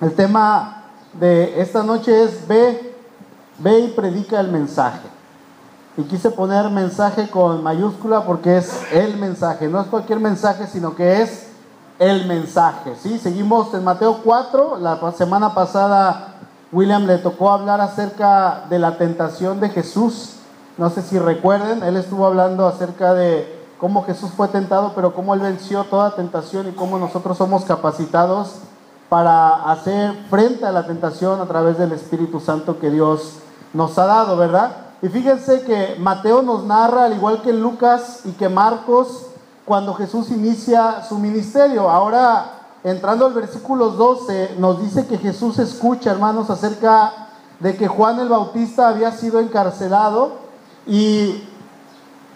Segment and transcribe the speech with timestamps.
[0.00, 2.96] El tema de esta noche es ve,
[3.58, 5.06] ve y predica el mensaje.
[5.98, 10.96] Y quise poner mensaje con mayúscula porque es el mensaje, no es cualquier mensaje, sino
[10.96, 11.48] que es
[11.98, 12.94] el mensaje.
[12.98, 13.18] ¿sí?
[13.18, 16.28] Seguimos en Mateo 4, la semana pasada
[16.72, 20.36] William le tocó hablar acerca de la tentación de Jesús.
[20.78, 25.34] No sé si recuerden, él estuvo hablando acerca de cómo Jesús fue tentado, pero cómo
[25.34, 28.60] Él venció toda tentación y cómo nosotros somos capacitados
[29.10, 33.40] para hacer frente a la tentación a través del Espíritu Santo que Dios
[33.74, 34.76] nos ha dado, ¿verdad?
[35.02, 39.26] Y fíjense que Mateo nos narra, al igual que Lucas y que Marcos,
[39.64, 41.90] cuando Jesús inicia su ministerio.
[41.90, 42.52] Ahora,
[42.84, 47.12] entrando al versículo 12, nos dice que Jesús escucha, hermanos, acerca
[47.58, 50.32] de que Juan el Bautista había sido encarcelado
[50.86, 51.42] y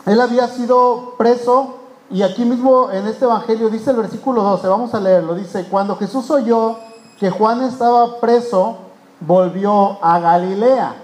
[0.06, 1.83] él había sido preso
[2.14, 5.96] y aquí mismo en este Evangelio dice el versículo 12, vamos a leerlo, dice, cuando
[5.96, 6.76] Jesús oyó
[7.18, 8.76] que Juan estaba preso,
[9.18, 10.94] volvió a Galilea.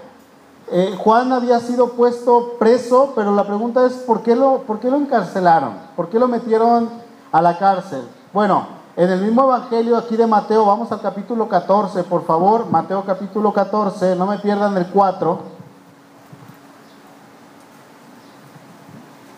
[0.71, 4.89] Eh, Juan había sido puesto preso, pero la pregunta es, ¿por qué, lo, ¿por qué
[4.89, 5.73] lo encarcelaron?
[5.97, 6.89] ¿Por qué lo metieron
[7.33, 8.07] a la cárcel?
[8.31, 13.03] Bueno, en el mismo Evangelio aquí de Mateo, vamos al capítulo 14, por favor, Mateo
[13.05, 15.39] capítulo 14, no me pierdan el 4.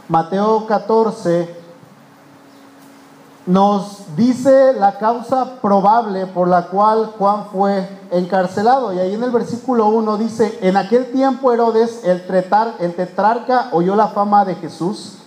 [0.08, 1.62] Mateo 14
[3.45, 8.94] nos dice la causa probable por la cual Juan fue encarcelado.
[8.94, 12.23] Y ahí en el versículo 1 dice, en aquel tiempo Herodes, el,
[12.80, 15.17] el tetrarca, oyó la fama de Jesús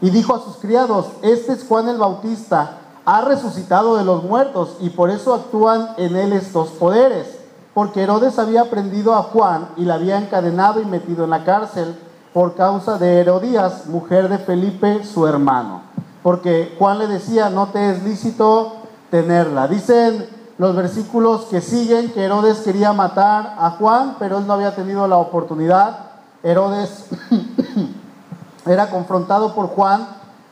[0.00, 4.76] y dijo a sus criados, este es Juan el Bautista, ha resucitado de los muertos
[4.80, 7.38] y por eso actúan en él estos poderes.
[7.74, 11.94] Porque Herodes había prendido a Juan y la había encadenado y metido en la cárcel
[12.32, 15.95] por causa de Herodías, mujer de Felipe, su hermano.
[16.26, 18.72] Porque Juan le decía, no te es lícito
[19.12, 19.68] tenerla.
[19.68, 24.74] Dicen los versículos que siguen que Herodes quería matar a Juan, pero él no había
[24.74, 25.98] tenido la oportunidad.
[26.42, 27.06] Herodes
[28.66, 30.04] era confrontado por Juan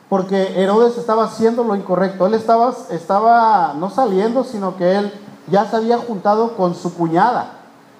[0.07, 2.25] porque Herodes estaba haciendo lo incorrecto.
[2.25, 5.13] Él estaba, estaba no saliendo, sino que él
[5.47, 7.47] ya se había juntado con su cuñada,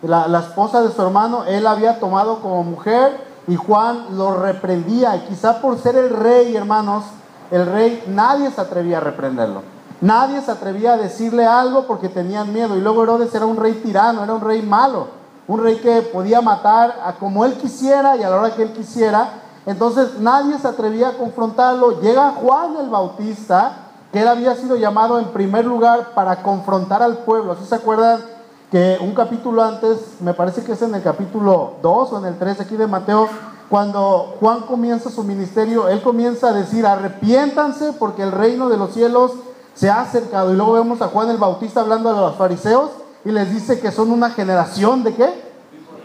[0.01, 1.43] la, la esposa de su hermano.
[1.43, 5.17] Él había tomado como mujer y Juan lo reprendía.
[5.17, 7.03] Y quizá por ser el rey, hermanos,
[7.51, 9.61] el rey, nadie se atrevía a reprenderlo.
[10.01, 12.75] Nadie se atrevía a decirle algo porque tenían miedo.
[12.75, 15.07] Y luego Herodes era un rey tirano, era un rey malo.
[15.47, 18.73] Un rey que podía matar a como él quisiera y a la hora que él
[18.73, 19.41] quisiera.
[19.65, 22.01] Entonces nadie se atrevía a confrontarlo.
[22.01, 23.77] Llega Juan el Bautista,
[24.11, 27.55] que él había sido llamado en primer lugar para confrontar al pueblo.
[27.55, 28.35] ¿Sí se acuerdan?
[28.71, 32.37] que un capítulo antes, me parece que es en el capítulo 2 o en el
[32.37, 33.29] 3 aquí de Mateo,
[33.69, 38.93] cuando Juan comienza su ministerio, él comienza a decir, arrepiéntanse porque el reino de los
[38.93, 39.31] cielos
[39.73, 40.53] se ha acercado.
[40.53, 42.91] Y luego vemos a Juan el Bautista hablando de los fariseos
[43.23, 45.29] y les dice que son una generación de qué?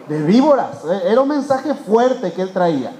[0.08, 0.84] De víboras.
[0.84, 2.92] E, era un mensaje fuerte que él traía.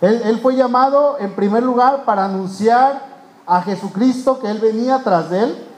[0.00, 3.02] Él fue llamado en primer lugar para anunciar
[3.46, 5.68] a Jesucristo que él venía tras de él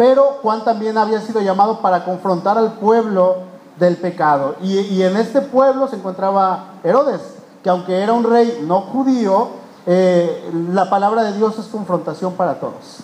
[0.00, 3.42] pero Juan también había sido llamado para confrontar al pueblo
[3.78, 4.56] del pecado.
[4.62, 7.20] Y, en este pueblo se encontraba Herodes,
[7.62, 9.48] que aunque era un rey no judío,
[9.86, 12.98] eh, la palabra de Dios es confrontación para todos.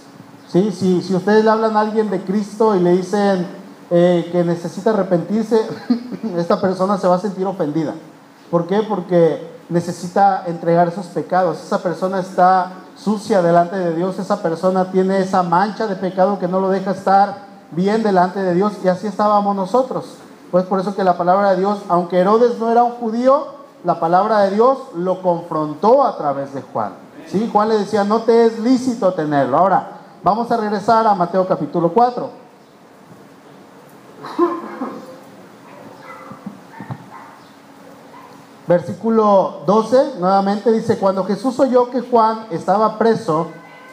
[0.48, 0.70] ¿Sí?
[0.72, 3.46] Si, si ustedes le hablan a alguien de Cristo y le dicen
[3.90, 5.60] eh, que necesita arrepentirse,
[6.36, 7.94] esta persona se va a sentir ofendida.
[8.50, 8.82] ¿Por qué?
[8.82, 11.62] Porque necesita entregar esos pecados.
[11.62, 16.48] Esa persona está sucia delante de Dios, esa persona tiene esa mancha de pecado que
[16.48, 20.16] no lo deja estar bien delante de Dios y así estábamos nosotros.
[20.50, 23.55] Pues por eso que la palabra de Dios, aunque Herodes no era un judío,
[23.86, 26.94] la palabra de Dios lo confrontó a través de Juan.
[27.28, 27.48] ¿Sí?
[27.52, 29.56] Juan le decía, no te es lícito tenerlo.
[29.56, 32.28] Ahora, vamos a regresar a Mateo capítulo 4.
[38.66, 43.46] Versículo 12, nuevamente dice, cuando Jesús oyó que Juan estaba preso,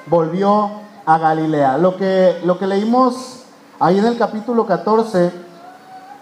[0.07, 0.71] volvió
[1.05, 1.77] a Galilea.
[1.77, 3.43] Lo que, lo que leímos
[3.79, 5.31] ahí en el capítulo 14,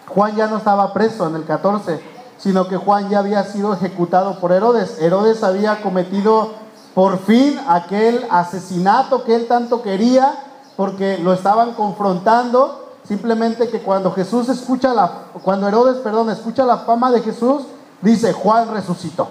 [0.08, 2.11] Juan ya no estaba preso en el 14,
[2.42, 5.00] sino que Juan ya había sido ejecutado por Herodes.
[5.00, 6.50] Herodes había cometido
[6.92, 10.34] por fin aquel asesinato que él tanto quería,
[10.76, 12.88] porque lo estaban confrontando.
[13.04, 17.62] Simplemente que cuando Jesús escucha la, cuando Herodes, perdón, escucha la fama de Jesús,
[18.00, 19.28] dice Juan resucitó,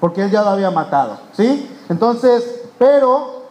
[0.00, 1.78] porque él ya lo había matado, ¿sí?
[1.88, 3.42] Entonces, pero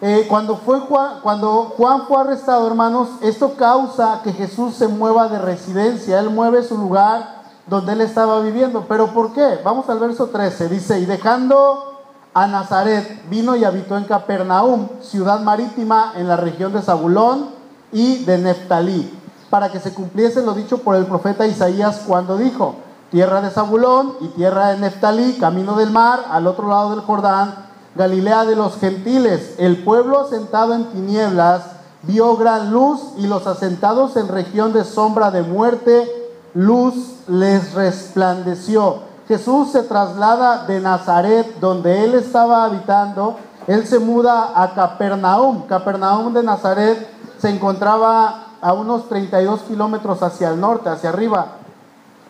[0.00, 5.28] eh, cuando, fue Juan, cuando Juan fue arrestado, hermanos, esto causa que Jesús se mueva
[5.28, 7.37] de residencia, él mueve su lugar
[7.68, 8.86] donde él estaba viviendo.
[8.88, 9.58] ¿Pero por qué?
[9.64, 12.00] Vamos al verso 13, dice, y dejando
[12.34, 17.50] a Nazaret, vino y habitó en Capernaum, ciudad marítima en la región de Zabulón
[17.92, 19.18] y de Neftalí
[19.50, 22.76] para que se cumpliese lo dicho por el profeta Isaías cuando dijo,
[23.10, 27.66] tierra de Zabulón y tierra de Neftalí, camino del mar, al otro lado del Jordán,
[27.94, 29.54] Galilea de los gentiles.
[29.58, 31.62] El pueblo asentado en tinieblas
[32.02, 39.02] vio gran luz y los asentados en región de sombra de muerte, luz les resplandeció.
[39.28, 43.36] Jesús se traslada de Nazaret, donde él estaba habitando,
[43.66, 45.66] él se muda a Capernaum.
[45.66, 47.06] Capernaum de Nazaret
[47.38, 51.46] se encontraba a unos 32 kilómetros hacia el norte, hacia arriba.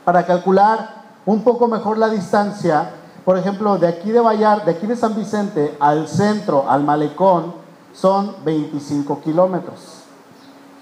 [0.04, 2.90] Para calcular un poco mejor la distancia,
[3.24, 7.54] por ejemplo, de aquí de Vallar, de aquí de San Vicente al centro, al malecón,
[7.92, 9.97] son 25 kilómetros.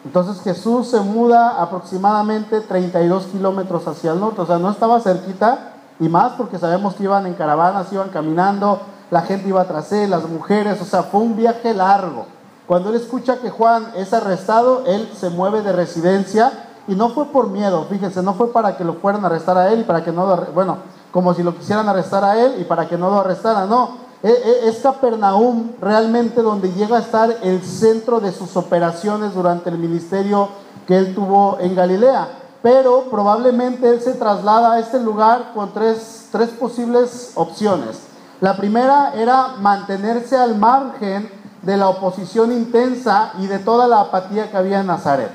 [0.07, 5.73] Entonces Jesús se muda aproximadamente 32 kilómetros hacia el norte, o sea, no estaba cerquita
[5.99, 10.11] y más porque sabemos que iban en caravanas, iban caminando, la gente iba tras él,
[10.11, 12.27] las mujeres, o sea, fue un viaje largo.
[12.69, 16.53] Cuando él escucha que Juan es arrestado, él se mueve de residencia
[16.87, 19.73] y no fue por miedo, fíjense, no fue para que lo fueran a arrestar a
[19.73, 20.77] él y para que no lo, bueno,
[21.11, 24.06] como si lo quisieran arrestar a él y para que no lo arrestaran, no.
[24.23, 29.69] E, e, es Capernaum realmente donde llega a estar el centro de sus operaciones durante
[29.71, 30.49] el ministerio
[30.87, 32.29] que él tuvo en Galilea.
[32.63, 38.01] Pero probablemente él se traslada a este lugar con tres, tres posibles opciones.
[38.41, 41.31] La primera era mantenerse al margen
[41.63, 45.31] de la oposición intensa y de toda la apatía que había en Nazaret.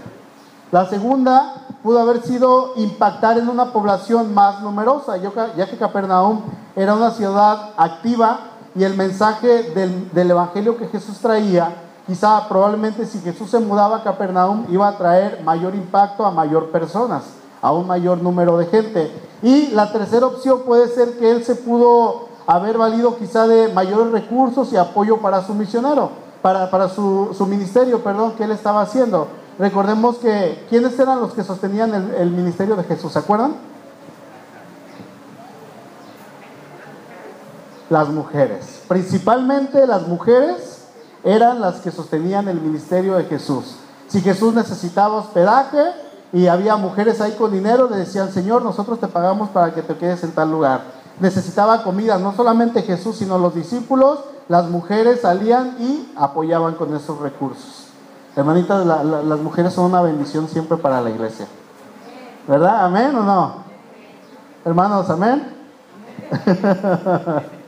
[0.71, 6.41] La segunda pudo haber sido impactar en una población más numerosa, ya que Capernaum
[6.75, 11.75] era una ciudad activa y el mensaje del, evangelio que Jesús traía,
[12.07, 16.71] quizá probablemente si Jesús se mudaba a Capernaum iba a traer mayor impacto a mayor
[16.71, 17.23] personas,
[17.61, 19.11] a un mayor número de gente.
[19.43, 24.11] Y la tercera opción puede ser que él se pudo haber valido quizá de mayores
[24.11, 26.09] recursos y apoyo para su misionero,
[26.41, 29.27] para, para su, su, ministerio, perdón, que él estaba haciendo.
[29.59, 33.11] Recordemos que, ¿quiénes eran los que sostenían el, el ministerio de Jesús?
[33.11, 33.55] ¿Se acuerdan?
[37.91, 38.81] Las mujeres.
[38.87, 40.87] Principalmente las mujeres
[41.23, 43.75] eran las que sostenían el ministerio de Jesús.
[44.07, 45.83] Si Jesús necesitaba hospedaje
[46.33, 49.95] y había mujeres ahí con dinero, le decían, Señor, nosotros te pagamos para que te
[49.95, 55.77] quedes en tal lugar necesitaba comida, no solamente Jesús, sino los discípulos, las mujeres salían
[55.79, 57.87] y apoyaban con esos recursos.
[58.35, 61.47] Hermanitas, las mujeres son una bendición siempre para la iglesia.
[62.47, 62.85] ¿Verdad?
[62.85, 63.55] ¿Amén o no?
[64.65, 65.53] Hermanos, ¿amén?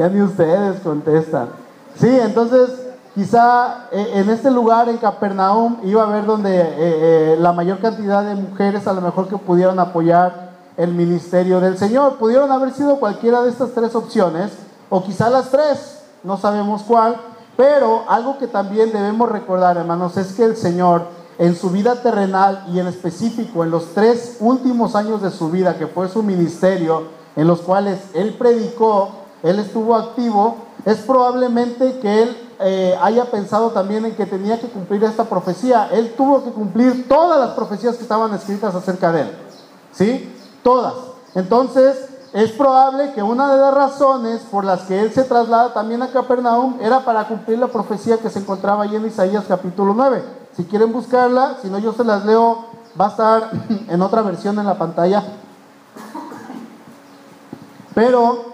[0.00, 1.50] ya ni ustedes contestan.
[1.94, 2.70] Sí, entonces
[3.14, 7.80] quizá eh, en este lugar, en Capernaum, iba a haber donde eh, eh, la mayor
[7.80, 12.16] cantidad de mujeres a lo mejor que pudieran apoyar el ministerio del Señor.
[12.16, 14.52] Pudieron haber sido cualquiera de estas tres opciones,
[14.88, 17.16] o quizá las tres, no sabemos cuál,
[17.58, 21.02] pero algo que también debemos recordar, hermanos, es que el Señor
[21.36, 25.76] en su vida terrenal y en específico en los tres últimos años de su vida,
[25.76, 27.04] que fue su ministerio,
[27.36, 33.70] en los cuales Él predicó, Él estuvo activo, es probablemente que Él eh, haya pensado
[33.70, 35.88] también en que tenía que cumplir esta profecía.
[35.92, 39.30] Él tuvo que cumplir todas las profecías que estaban escritas acerca de Él.
[39.92, 40.36] ¿Sí?
[40.62, 40.94] todas.
[41.34, 46.02] Entonces, es probable que una de las razones por las que él se traslada también
[46.02, 50.22] a Capernaum era para cumplir la profecía que se encontraba ahí en Isaías capítulo 9.
[50.56, 52.66] Si quieren buscarla, si no yo se las leo,
[53.00, 53.50] va a estar
[53.88, 55.24] en otra versión en la pantalla.
[57.94, 58.49] Pero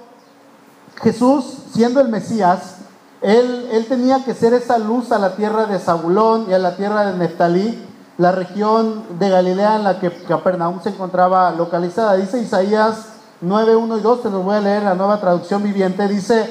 [1.02, 2.76] Jesús, siendo el Mesías,
[3.20, 7.06] él, tenía que ser esa luz a la tierra de Zabulón y a la tierra
[7.06, 7.82] de Neftalí
[8.18, 12.14] la región de Galilea en la que Capernaum se encontraba localizada.
[12.14, 13.08] Dice Isaías
[13.42, 16.08] 9, 1 y 2, te los voy a leer la nueva traducción viviente.
[16.08, 16.50] Dice,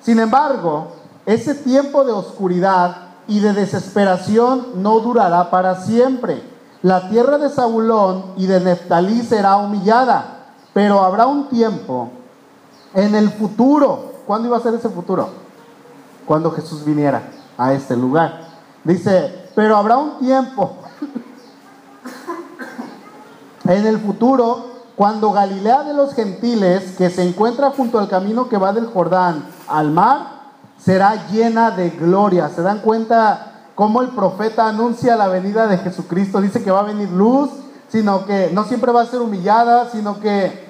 [0.00, 0.92] sin embargo,
[1.26, 2.96] ese tiempo de oscuridad
[3.28, 6.42] y de desesperación no durará para siempre.
[6.80, 12.10] La tierra de Zabulón y de Neftalí será humillada, pero habrá un tiempo
[12.94, 14.12] en el futuro.
[14.26, 15.28] ¿Cuándo iba a ser ese futuro?
[16.26, 17.22] Cuando Jesús viniera
[17.58, 18.48] a este lugar.
[18.84, 20.76] Dice, pero habrá un tiempo
[23.64, 28.56] en el futuro, cuando Galilea de los gentiles, que se encuentra junto al camino que
[28.56, 30.42] va del Jordán al mar,
[30.78, 32.48] será llena de gloria.
[32.48, 36.40] ¿Se dan cuenta cómo el profeta anuncia la venida de Jesucristo?
[36.40, 37.50] Dice que va a venir luz,
[37.88, 40.61] sino que no siempre va a ser humillada, sino que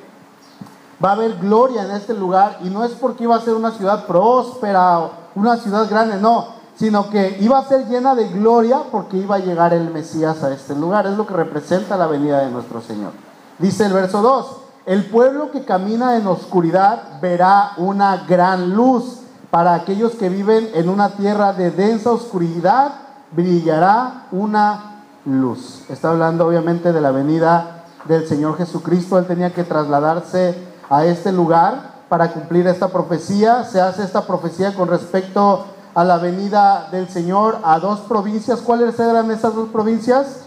[1.03, 2.59] va a haber gloria en este lugar.
[2.63, 6.63] Y no es porque iba a ser una ciudad próspera o una ciudad grande, no
[6.77, 10.53] sino que iba a ser llena de gloria porque iba a llegar el Mesías a
[10.53, 11.07] este lugar.
[11.07, 13.13] Es lo que representa la venida de nuestro Señor.
[13.59, 14.57] Dice el verso 2,
[14.87, 19.21] el pueblo que camina en oscuridad verá una gran luz.
[19.51, 22.93] Para aquellos que viven en una tierra de densa oscuridad,
[23.33, 25.85] brillará una luz.
[25.91, 29.19] Está hablando obviamente de la venida del Señor Jesucristo.
[29.19, 30.57] Él tenía que trasladarse
[30.93, 33.65] a este lugar para cumplir esta profecía.
[33.65, 38.61] Se hace esta profecía con respecto a la venida del Señor a dos provincias.
[38.61, 40.41] ¿Cuáles eran esas dos provincias?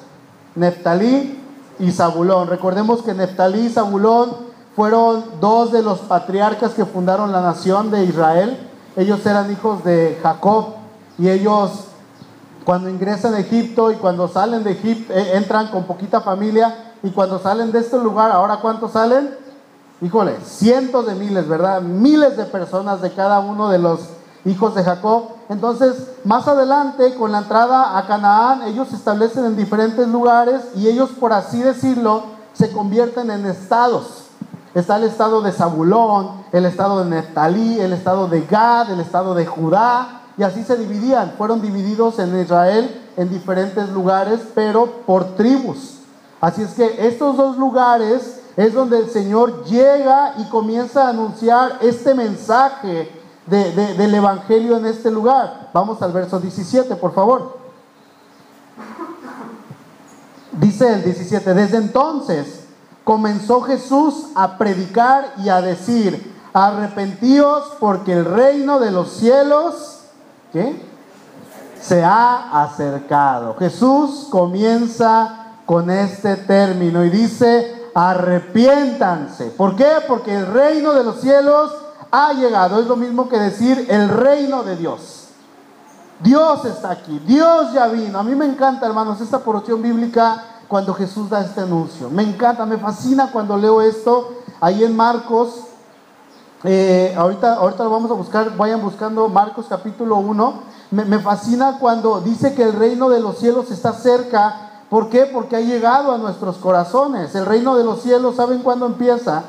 [0.54, 1.44] Neftalí
[1.80, 2.48] y Zabulón.
[2.48, 4.36] Recordemos que Neftalí y Zabulón
[4.75, 8.70] fueron dos de los patriarcas que fundaron la nación de Israel.
[8.96, 10.75] Ellos eran hijos de Jacob
[11.18, 11.86] y ellos
[12.66, 17.10] cuando ingresan a Egipto y cuando salen de Egipto eh, entran con poquita familia y
[17.10, 19.45] cuando salen de este lugar, ahora cuántos salen?
[20.02, 21.82] Híjole, cientos de miles, ¿verdad?
[21.82, 24.02] Miles de personas de cada uno de los
[24.44, 25.30] hijos de Jacob.
[25.48, 30.90] Entonces, más adelante, con la entrada a Canaán, ellos se establecen en diferentes lugares y
[30.90, 34.25] ellos, por así decirlo, se convierten en estados.
[34.74, 39.34] Está el estado de Zabulón, el estado de Neftalí, el estado de Gad, el estado
[39.34, 41.36] de Judá, y así se dividían.
[41.38, 46.00] Fueron divididos en Israel en diferentes lugares, pero por tribus.
[46.42, 51.80] Así es que estos dos lugares es donde el Señor llega y comienza a anunciar
[51.82, 53.12] este mensaje
[53.48, 55.70] del Evangelio en este lugar.
[55.74, 57.58] Vamos al verso 17, por favor.
[60.54, 62.66] Dice el 17, desde entonces
[63.04, 70.00] comenzó Jesús a predicar y a decir, arrepentíos porque el reino de los cielos
[71.82, 73.56] se ha acercado.
[73.58, 79.46] Jesús comienza con este término y dice, arrepiéntanse.
[79.46, 79.88] ¿Por qué?
[80.08, 81.74] Porque el reino de los cielos
[82.12, 82.80] ha llegado.
[82.80, 85.30] Es lo mismo que decir el reino de Dios.
[86.20, 88.20] Dios está aquí, Dios ya vino.
[88.20, 92.10] A mí me encanta, hermanos, esta porción bíblica cuando Jesús da este anuncio.
[92.10, 94.34] Me encanta, me fascina cuando leo esto.
[94.62, 95.66] Ahí en Marcos
[96.68, 100.64] eh, ahorita, ahorita lo vamos a buscar, vayan buscando Marcos capítulo 1.
[100.92, 104.75] Me, me, fascina cuando dice que el reino de los cielos está cerca.
[104.96, 105.25] ¿Por qué?
[105.25, 107.36] Porque ha llegado a nuestros corazones.
[107.36, 109.44] El reino de los cielos, ¿saben cuándo empieza?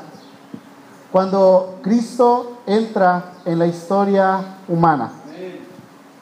[1.09, 5.09] Cuando Cristo entra en la historia humana.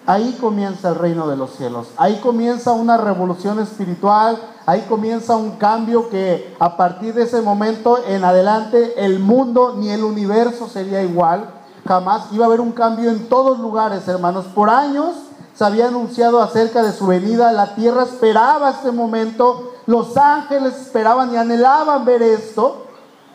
[0.06, 1.88] Ahí comienza el reino de los cielos.
[1.98, 4.38] Ahí comienza una revolución espiritual.
[4.68, 9.90] Ahí comienza un cambio que a partir de ese momento en adelante el mundo ni
[9.90, 11.50] el universo sería igual.
[11.88, 14.46] Jamás iba a haber un cambio en todos lugares, hermanos.
[14.54, 15.16] Por años
[15.56, 17.52] se había anunciado acerca de su venida.
[17.54, 19.74] La tierra esperaba este momento.
[19.86, 22.86] Los ángeles esperaban y anhelaban ver esto.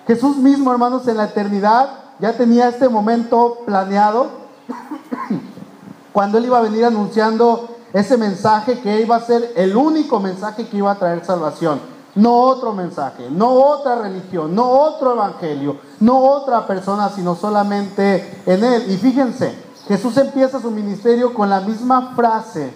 [0.06, 4.26] Jesús mismo, hermanos, en la eternidad ya tenía este momento planeado
[6.12, 10.68] cuando él iba a venir anunciando ese mensaje que iba a ser el único mensaje
[10.68, 11.80] que iba a traer salvación.
[12.16, 18.64] No otro mensaje, no otra religión, no otro evangelio, no otra persona, sino solamente en
[18.64, 18.90] él.
[18.90, 22.73] Y fíjense, Jesús empieza su ministerio con la misma frase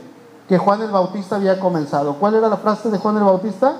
[0.49, 2.14] que Juan el Bautista había comenzado.
[2.14, 3.76] ¿Cuál era la frase de Juan el Bautista?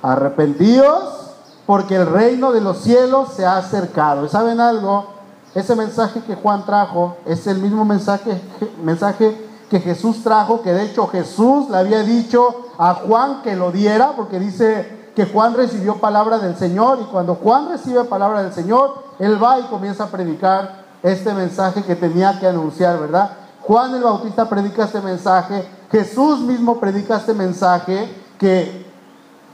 [0.00, 1.34] Arrepentíos
[1.66, 4.24] porque el reino de los cielos se ha acercado.
[4.24, 5.08] ¿Y saben algo?
[5.54, 8.40] Ese mensaje que Juan trajo es el mismo mensaje,
[8.82, 13.72] mensaje que Jesús trajo, que de hecho Jesús le había dicho a Juan que lo
[13.72, 18.54] diera, porque dice que Juan recibió palabra del Señor y cuando Juan recibe palabra del
[18.54, 23.30] Señor, él va y comienza a predicar este mensaje que tenía que anunciar, ¿verdad?
[23.60, 28.08] Juan el Bautista predica este mensaje, Jesús mismo predica este mensaje
[28.38, 28.86] que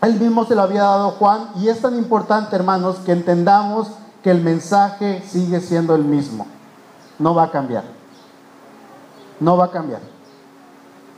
[0.01, 3.89] él mismo se lo había dado Juan y es tan importante, hermanos, que entendamos
[4.23, 6.47] que el mensaje sigue siendo el mismo.
[7.19, 7.83] No va a cambiar.
[9.41, 10.01] No va a cambiar.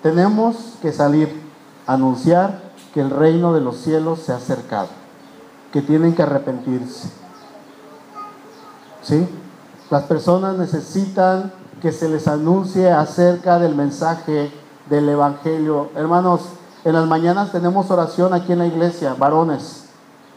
[0.03, 1.43] Tenemos que salir
[1.87, 4.89] a anunciar que el reino de los cielos se ha acercado,
[5.73, 7.11] que tienen que arrepentirse.
[9.03, 9.29] ¿Sí?
[9.93, 14.51] Las personas necesitan que se les anuncie acerca del mensaje
[14.89, 15.91] del Evangelio.
[15.95, 16.41] Hermanos,
[16.83, 19.85] en las mañanas tenemos oración aquí en la iglesia, varones.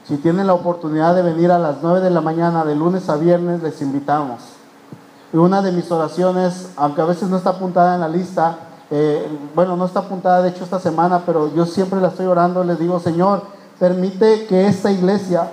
[0.06, 3.16] Si tienen la oportunidad de venir a las 9 de la mañana, de lunes a
[3.16, 4.42] viernes, les invitamos.
[5.32, 8.58] Y una de mis oraciones, aunque a veces no está apuntada en la lista,
[8.92, 12.62] eh, bueno, no está apuntada de hecho esta semana, pero yo siempre la estoy orando,
[12.66, 13.44] les digo, Señor,
[13.80, 15.50] permite que esta iglesia,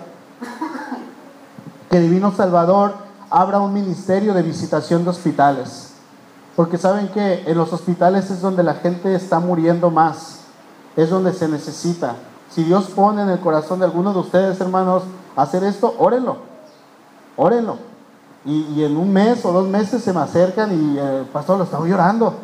[1.89, 5.95] que Divino Salvador, abra un ministerio de visitación de hospitales.
[6.55, 10.41] Porque saben que en los hospitales es donde la gente está muriendo más,
[10.97, 12.17] es donde se necesita.
[12.51, 16.37] Si Dios pone en el corazón de algunos de ustedes, hermanos, hacer esto, órenlo,
[17.37, 17.79] órenlo.
[18.45, 21.65] Y, en un mes o dos meses se me acercan y el eh, pastor lo
[21.65, 22.35] estaba llorando.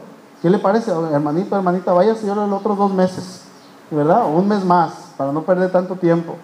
[0.40, 1.92] ¿Qué le parece, hermanito, hermanita?
[1.92, 3.42] Vaya, Señor, los otros dos meses,
[3.90, 4.24] ¿verdad?
[4.24, 6.36] O un mes más, para no perder tanto tiempo.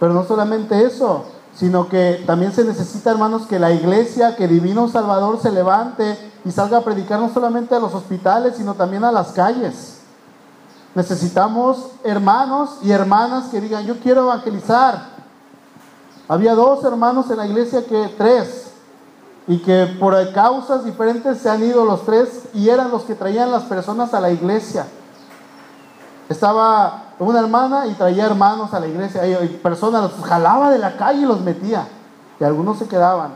[0.00, 1.24] Pero no solamente eso,
[1.54, 6.50] sino que también se necesita, hermanos, que la iglesia, que Divino Salvador se levante y
[6.50, 9.98] salga a predicar no solamente a los hospitales, sino también a las calles.
[10.94, 15.12] Necesitamos hermanos y hermanas que digan, yo quiero evangelizar.
[16.28, 18.72] Había dos hermanos en la iglesia que tres,
[19.46, 23.50] y que por causas diferentes se han ido los tres y eran los que traían
[23.50, 24.86] las personas a la iglesia.
[26.28, 30.96] Estaba una hermana y traía hermanos a la iglesia, y personas los jalaba de la
[30.96, 31.86] calle y los metía,
[32.40, 33.32] y algunos se quedaban.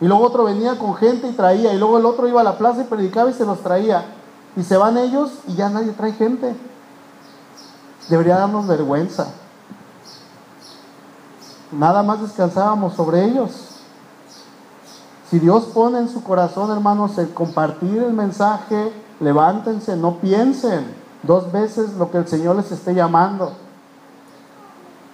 [0.00, 2.58] Y luego otro venía con gente y traía, y luego el otro iba a la
[2.58, 4.04] plaza y predicaba y se los traía.
[4.56, 6.54] Y se van ellos y ya nadie trae gente.
[8.08, 9.28] Debería darnos vergüenza.
[11.72, 13.50] Nada más descansábamos sobre ellos.
[15.30, 21.50] Si Dios pone en su corazón, hermanos, el compartir el mensaje, levántense, no piensen dos
[21.52, 23.52] veces lo que el Señor les esté llamando.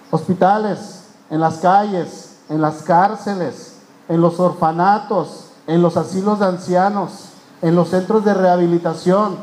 [0.09, 7.29] Hospitales, en las calles, en las cárceles, en los orfanatos, en los asilos de ancianos,
[7.61, 9.37] en los centros de rehabilitación.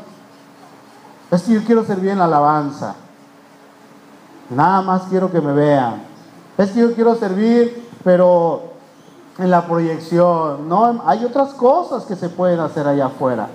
[1.31, 2.95] Es que yo quiero servir en la alabanza.
[4.49, 6.03] Nada más quiero que me vean.
[6.57, 8.63] Es que yo quiero servir, pero
[9.37, 10.67] en la proyección.
[10.67, 13.47] No, hay otras cosas que se pueden hacer allá afuera.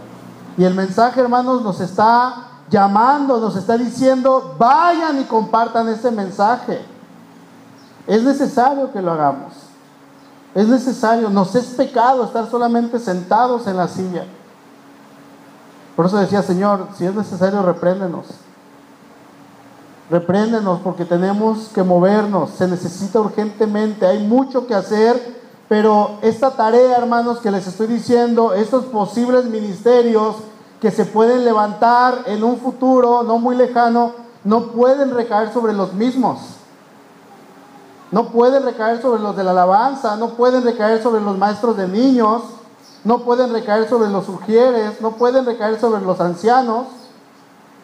[0.57, 6.85] Y el mensaje, hermanos, nos está llamando, nos está diciendo, vayan y compartan ese mensaje.
[8.07, 9.53] Es necesario que lo hagamos.
[10.55, 14.25] Es necesario, nos es pecado estar solamente sentados en la silla.
[15.97, 18.27] Por eso decía, Señor, si es necesario, repréndenos.
[20.11, 26.99] Repréndenos porque tenemos que movernos, se necesita urgentemente, hay mucho que hacer, pero esta tarea,
[26.99, 30.37] hermanos, que les estoy diciendo, estos posibles ministerios
[30.85, 34.13] que se pueden levantar en un futuro no muy lejano,
[34.45, 36.41] no pueden recaer sobre los mismos.
[38.11, 41.89] No pueden recaer sobre los de la alabanza, no pueden recaer sobre los maestros de
[41.89, 42.43] niños,
[43.03, 46.85] no pueden recaer sobre los sugieres, no pueden recaer sobre los ancianos,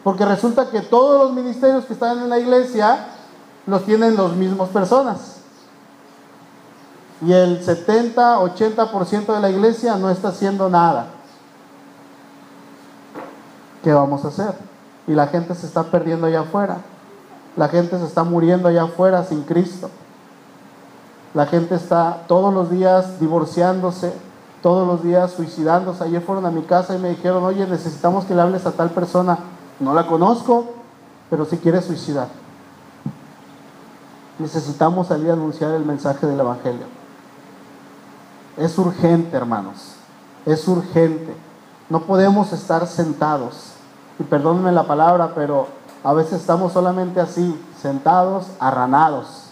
[0.05, 3.07] porque resulta que todos los ministerios que están en la iglesia
[3.67, 5.37] los tienen los mismos personas.
[7.27, 11.07] Y el 70, 80% de la iglesia no está haciendo nada.
[13.83, 14.55] ¿Qué vamos a hacer?
[15.07, 16.79] Y la gente se está perdiendo allá afuera.
[17.57, 19.91] La gente se está muriendo allá afuera sin Cristo.
[21.35, 24.13] La gente está todos los días divorciándose,
[24.63, 26.05] todos los días suicidándose.
[26.05, 28.91] Ayer fueron a mi casa y me dijeron, oye, necesitamos que le hables a tal
[28.91, 29.39] persona.
[29.79, 30.75] No la conozco,
[31.31, 32.29] pero si quiere suicidar.
[34.39, 36.87] Necesitamos salir a anunciar el mensaje del Evangelio.
[38.57, 39.95] Es urgente, hermanos.
[40.47, 41.35] Es urgente.
[41.89, 43.70] No podemos estar sentados.
[44.21, 45.67] Y perdónenme la palabra, pero
[46.05, 49.47] a veces estamos solamente así, sentados, arranados.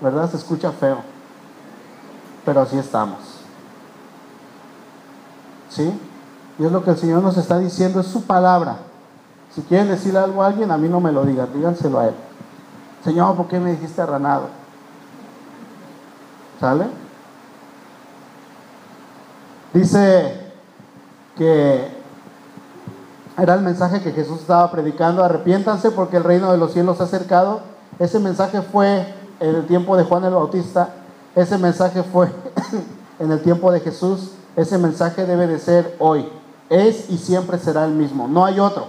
[0.00, 0.30] ¿Verdad?
[0.30, 0.98] Se escucha feo.
[2.44, 3.18] Pero así estamos.
[5.68, 6.00] ¿Sí?
[6.60, 8.76] Y es lo que el Señor nos está diciendo, es su palabra.
[9.52, 12.14] Si quieren decirle algo a alguien, a mí no me lo digan, díganselo a Él.
[13.02, 14.46] Señor, ¿por qué me dijiste arranado?
[16.60, 16.86] ¿Sale?
[19.72, 20.52] Dice
[21.36, 21.93] que
[23.38, 27.02] era el mensaje que Jesús estaba predicando, arrepiéntanse porque el reino de los cielos se
[27.02, 27.60] ha acercado.
[27.98, 29.06] Ese mensaje fue
[29.40, 30.90] en el tiempo de Juan el Bautista,
[31.34, 32.28] ese mensaje fue
[33.18, 36.28] en el tiempo de Jesús ese mensaje debe de ser hoy.
[36.70, 38.28] Es y siempre será el mismo.
[38.28, 38.86] No hay otro.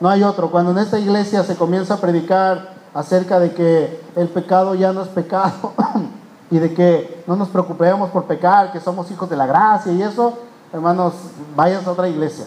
[0.00, 0.50] No hay otro.
[0.50, 5.02] Cuando en esta iglesia se comienza a predicar acerca de que el pecado ya no
[5.02, 5.72] es pecado
[6.50, 10.02] y de que no nos preocupemos por pecar, que somos hijos de la gracia y
[10.02, 10.38] eso,
[10.72, 11.14] hermanos,
[11.56, 12.46] vayan a otra iglesia.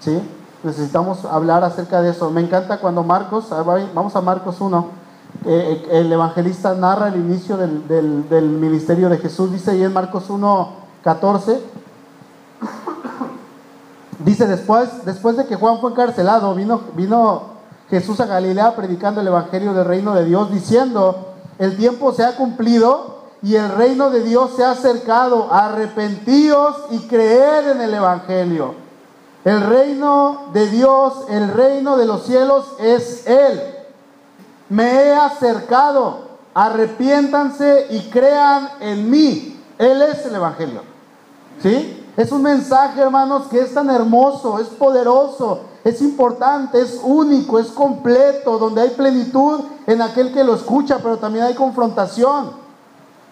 [0.00, 0.20] ¿Sí?
[0.62, 2.30] Necesitamos hablar acerca de eso.
[2.30, 3.46] Me encanta cuando Marcos,
[3.94, 4.86] vamos a Marcos 1,
[5.44, 7.86] eh, el evangelista narra el inicio del,
[8.28, 9.52] del, ministerio de Jesús.
[9.52, 10.68] Dice ahí en Marcos 1,
[11.04, 11.60] 14.
[14.24, 17.58] Dice después, después de que Juan fue encarcelado, vino, vino
[17.88, 22.36] Jesús a Galilea predicando el Evangelio del reino de Dios, diciendo, el tiempo se ha
[22.36, 28.87] cumplido y el reino de Dios se ha acercado, arrepentíos y creed en el Evangelio.
[29.44, 33.60] El reino de Dios, el reino de los cielos es Él.
[34.68, 39.60] Me he acercado, arrepiéntanse y crean en mí.
[39.78, 40.82] Él es el Evangelio.
[41.62, 42.06] ¿Sí?
[42.16, 47.68] Es un mensaje, hermanos, que es tan hermoso, es poderoso, es importante, es único, es
[47.68, 52.50] completo, donde hay plenitud en aquel que lo escucha, pero también hay confrontación.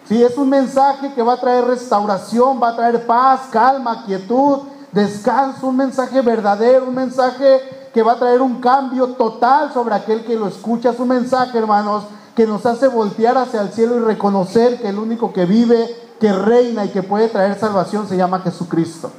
[0.07, 4.59] Sí, es un mensaje que va a traer restauración, va a traer paz, calma, quietud,
[4.91, 10.23] descanso, un mensaje verdadero, un mensaje que va a traer un cambio total sobre aquel
[10.23, 10.91] que lo escucha.
[10.91, 12.03] Es un mensaje, hermanos,
[12.35, 16.33] que nos hace voltear hacia el cielo y reconocer que el único que vive que
[16.33, 19.11] reina y que puede traer salvación se llama Jesucristo.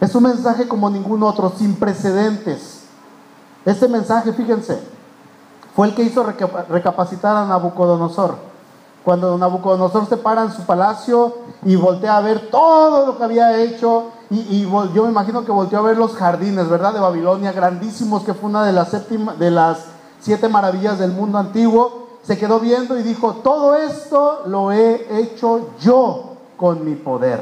[0.00, 2.82] Es un mensaje como ningún otro, sin precedentes.
[3.64, 4.80] Este mensaje, fíjense,
[5.74, 8.36] fue el que hizo recapacitar a Nabucodonosor.
[9.04, 11.34] Cuando Nabucodonosor se para en su palacio
[11.64, 15.78] y voltea a ver todo lo que había hecho, y, yo me imagino que volteó
[15.78, 16.92] a ver los jardines, ¿verdad?
[16.92, 18.90] De Babilonia, grandísimos, que fue una de las,
[19.38, 19.84] de las
[20.20, 22.08] siete maravillas del mundo antiguo.
[22.22, 27.40] Se quedó viendo y dijo, todo esto lo he hecho yo con mi poder.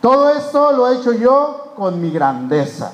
[0.00, 2.92] Todo esto lo he hecho yo con mi grandeza.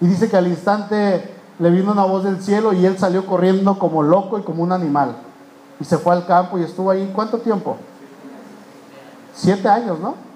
[0.00, 3.78] Y dice que al instante le vino una voz del cielo y él salió corriendo
[3.78, 5.14] como loco y como un animal.
[5.78, 7.76] Y se fue al campo y estuvo ahí, ¿cuánto tiempo?
[9.32, 10.29] Siete años, ¿no?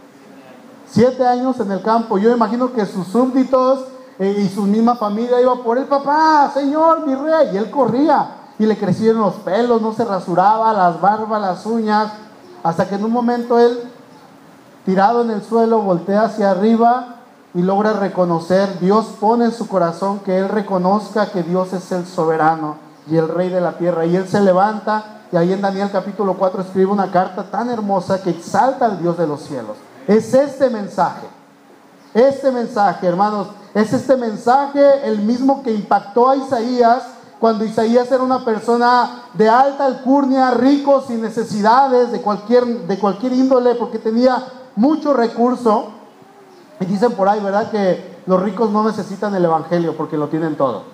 [0.94, 2.18] Siete años en el campo.
[2.18, 3.80] Yo imagino que sus súbditos
[4.16, 7.50] eh, y su misma familia iba por el papá, señor, mi rey.
[7.52, 12.12] Y él corría y le crecieron los pelos, no se rasuraba, las barbas, las uñas.
[12.62, 13.76] Hasta que en un momento él,
[14.84, 17.16] tirado en el suelo, voltea hacia arriba
[17.54, 22.06] y logra reconocer, Dios pone en su corazón que él reconozca que Dios es el
[22.06, 22.76] soberano
[23.10, 24.06] y el rey de la tierra.
[24.06, 28.22] Y él se levanta y ahí en Daniel capítulo 4 escribe una carta tan hermosa
[28.22, 29.76] que exalta al Dios de los cielos.
[30.06, 31.26] Es este mensaje.
[32.12, 37.02] Este mensaje, hermanos, es este mensaje el mismo que impactó a Isaías
[37.40, 43.32] cuando Isaías era una persona de alta alcurnia, rico, sin necesidades de cualquier, de cualquier
[43.32, 44.42] índole, porque tenía
[44.76, 45.90] mucho recurso.
[46.80, 47.70] Y dicen por ahí, ¿verdad?
[47.70, 50.84] Que los ricos no necesitan el Evangelio porque lo tienen todo.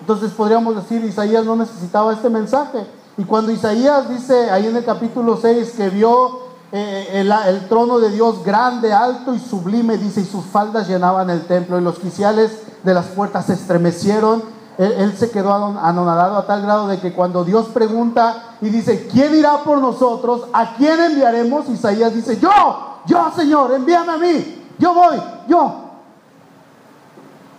[0.00, 2.86] Entonces podríamos decir, Isaías no necesitaba este mensaje.
[3.18, 8.10] Y cuando Isaías dice ahí en el capítulo 6 que vio eh, el, trono de
[8.10, 12.62] Dios grande, alto y sublime, dice, y sus faldas llenaban el templo, y los quiciales
[12.82, 14.42] de las puertas se estremecieron.
[14.78, 19.34] Él, se quedó anonadado a tal grado de que cuando Dios pregunta y dice, ¿quién
[19.34, 20.48] irá por nosotros?
[20.54, 21.68] ¿A quién enviaremos?
[21.68, 25.74] Isaías dice, yo, yo Señor, envíame a mí, yo voy, yo.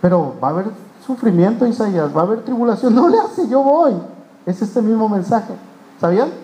[0.02, 0.66] Pero va a haber
[1.06, 3.94] sufrimiento, Isaías, va a haber tribulación, no le hace, yo voy.
[4.44, 5.54] Es este mismo mensaje,
[6.00, 6.43] ¿sabían?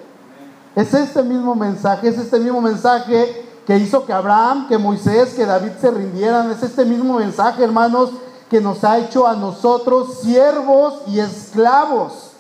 [0.81, 5.45] Es este mismo mensaje, es este mismo mensaje que hizo que Abraham, que Moisés, que
[5.45, 6.51] David se rindieran.
[6.51, 8.13] Es este mismo mensaje, hermanos,
[8.49, 12.31] que nos ha hecho a nosotros siervos y esclavos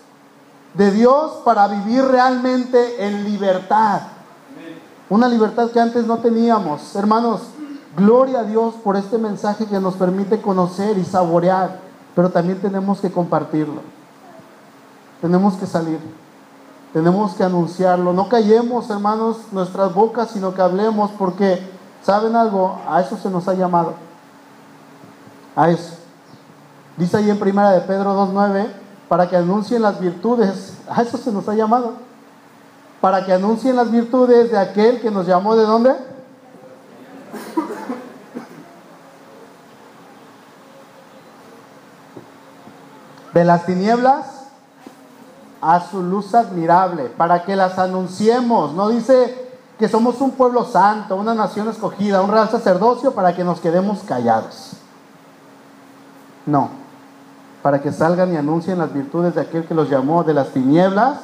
[0.72, 4.00] de Dios para vivir realmente en libertad.
[5.10, 6.96] Una libertad que antes no teníamos.
[6.96, 7.42] Hermanos,
[7.94, 11.78] gloria a Dios por este mensaje que nos permite conocer y saborear,
[12.16, 13.82] pero también tenemos que compartirlo.
[15.20, 15.98] Tenemos que salir.
[16.92, 18.12] Tenemos que anunciarlo.
[18.12, 21.60] No callemos, hermanos, nuestras bocas, sino que hablemos, porque,
[22.02, 22.80] ¿saben algo?
[22.88, 23.94] A eso se nos ha llamado.
[25.54, 25.94] A eso.
[26.96, 28.66] Dice ahí en primera de Pedro 2.9,
[29.08, 30.78] para que anuncien las virtudes.
[30.88, 31.94] A eso se nos ha llamado.
[33.00, 35.94] Para que anuncien las virtudes de aquel que nos llamó de dónde?
[43.32, 44.39] De las tinieblas
[45.60, 48.72] a su luz admirable, para que las anunciemos.
[48.74, 53.44] No dice que somos un pueblo santo, una nación escogida, un real sacerdocio, para que
[53.44, 54.72] nos quedemos callados.
[56.46, 56.68] No,
[57.62, 61.18] para que salgan y anuncien las virtudes de aquel que los llamó de las tinieblas,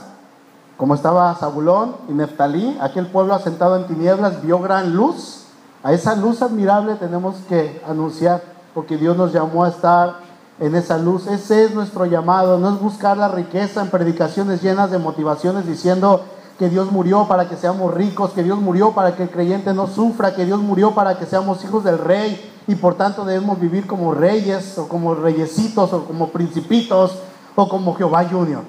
[0.76, 5.44] como estaba Zabulón y Neftalí, aquel pueblo asentado en tinieblas vio gran luz.
[5.82, 8.42] A esa luz admirable tenemos que anunciar,
[8.74, 10.25] porque Dios nos llamó a estar
[10.58, 11.26] en esa luz.
[11.26, 16.22] Ese es nuestro llamado, no es buscar la riqueza en predicaciones llenas de motivaciones diciendo
[16.58, 19.86] que Dios murió para que seamos ricos, que Dios murió para que el creyente no
[19.86, 23.86] sufra, que Dios murió para que seamos hijos del rey y por tanto debemos vivir
[23.86, 27.18] como reyes o como reyesitos o como principitos
[27.54, 28.62] o como Jehová Junior.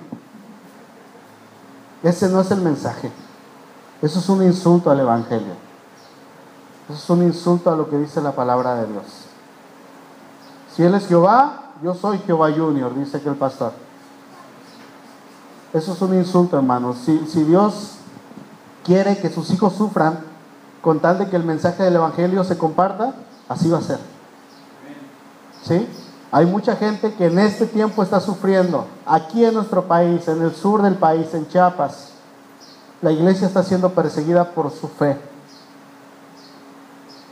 [2.04, 3.12] Ese no es el mensaje.
[4.02, 5.54] Eso es un insulto al Evangelio.
[6.90, 9.04] Eso es un insulto a lo que dice la palabra de Dios.
[10.76, 13.72] Si Él es Jehová, yo soy Jehová Junior, dice que el pastor.
[15.74, 16.98] Eso es un insulto, hermanos.
[17.06, 17.92] Si, Dios
[18.84, 20.20] quiere que sus hijos sufran
[20.82, 23.14] con tal de que el mensaje del Evangelio se comparta,
[23.50, 24.00] así va a ser.
[25.64, 25.88] ¿Sí?
[26.32, 28.86] Hay mucha gente que en este tiempo está sufriendo.
[29.06, 32.12] Aquí en nuestro país, en el sur del país, en Chiapas,
[33.02, 35.18] la iglesia está siendo perseguida por su fe.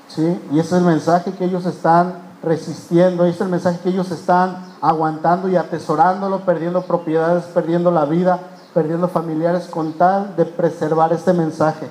[0.10, 0.40] ¿Sí?
[0.52, 3.26] Y ese es el mensaje que ellos están resistiendo.
[3.26, 8.40] Ese es el mensaje que ellos están aguantando y atesorándolo, perdiendo propiedades, perdiendo la vida,
[8.74, 11.90] perdiendo familiares con tal de preservar este mensaje.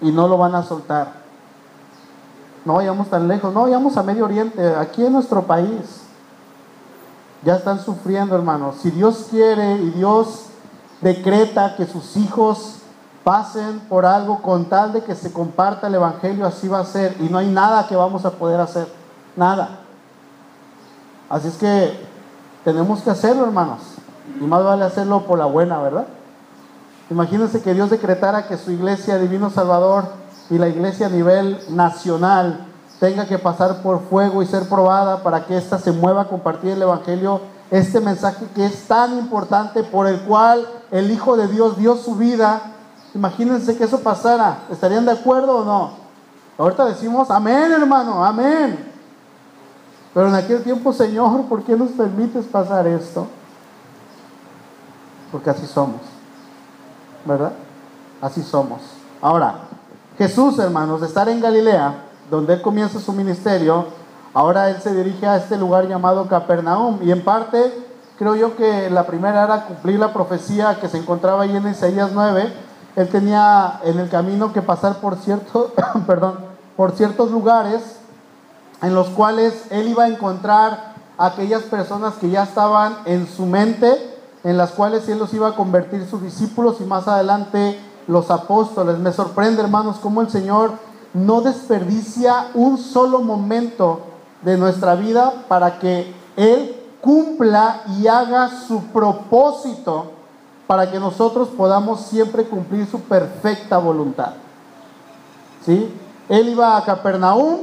[0.00, 1.22] Y no lo van a soltar.
[2.64, 6.02] No vayamos tan lejos, no vayamos a Medio Oriente, aquí en nuestro país.
[7.44, 8.76] Ya están sufriendo, hermanos.
[8.80, 10.46] Si Dios quiere y Dios
[11.00, 12.76] decreta que sus hijos
[13.24, 17.16] pasen por algo con tal de que se comparta el Evangelio, así va a ser.
[17.20, 19.01] Y no hay nada que vamos a poder hacer.
[19.36, 19.80] Nada.
[21.28, 21.98] Así es que
[22.64, 23.80] tenemos que hacerlo, hermanos.
[24.40, 26.06] Y más vale hacerlo por la buena, ¿verdad?
[27.10, 30.04] Imagínense que Dios decretara que su iglesia Divino Salvador
[30.50, 32.66] y la iglesia a nivel nacional
[33.00, 36.70] tenga que pasar por fuego y ser probada para que ésta se mueva a compartir
[36.70, 37.40] el Evangelio,
[37.70, 42.14] este mensaje que es tan importante por el cual el Hijo de Dios dio su
[42.14, 42.60] vida.
[43.14, 44.58] Imagínense que eso pasara.
[44.70, 45.90] ¿Estarían de acuerdo o no?
[46.58, 48.91] Ahorita decimos, amén hermano, amén.
[50.14, 53.26] Pero en aquel tiempo, Señor, ¿por qué nos permites pasar esto?
[55.30, 56.00] Porque así somos.
[57.24, 57.52] ¿verdad?
[58.20, 58.80] Así somos.
[59.20, 59.54] Ahora,
[60.18, 63.86] Jesús, hermanos, de estar en Galilea, donde él comienza su ministerio,
[64.34, 66.98] ahora él se dirige a este lugar llamado Capernaum.
[67.02, 67.72] Y en parte,
[68.18, 72.10] creo yo que la primera era cumplir la profecía que se encontraba ahí en Isaías
[72.12, 72.52] 9.
[72.96, 75.72] Él tenía en el camino que pasar por cierto,
[76.06, 76.38] perdón,
[76.76, 77.98] por ciertos lugares
[78.82, 84.12] en los cuales él iba a encontrar aquellas personas que ya estaban en su mente
[84.44, 88.98] en las cuales Él los iba a convertir sus discípulos y más adelante los apóstoles.
[88.98, 90.72] Me sorprende, hermanos, cómo el Señor
[91.14, 94.00] no desperdicia un solo momento
[94.42, 100.12] de nuestra vida para que Él cumpla y haga su propósito
[100.66, 104.32] para que nosotros podamos siempre cumplir su perfecta voluntad.
[105.64, 105.92] ¿Sí?
[106.28, 107.58] Él iba a Capernaum,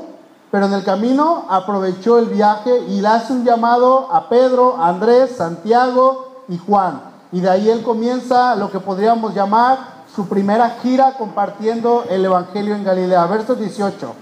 [0.52, 5.36] pero en el camino aprovechó el viaje y le hace un llamado a Pedro, Andrés,
[5.38, 7.02] Santiago, y Juan.
[7.32, 12.76] Y de ahí él comienza lo que podríamos llamar su primera gira compartiendo el Evangelio
[12.76, 13.26] en Galilea.
[13.28, 14.14] Verso 18.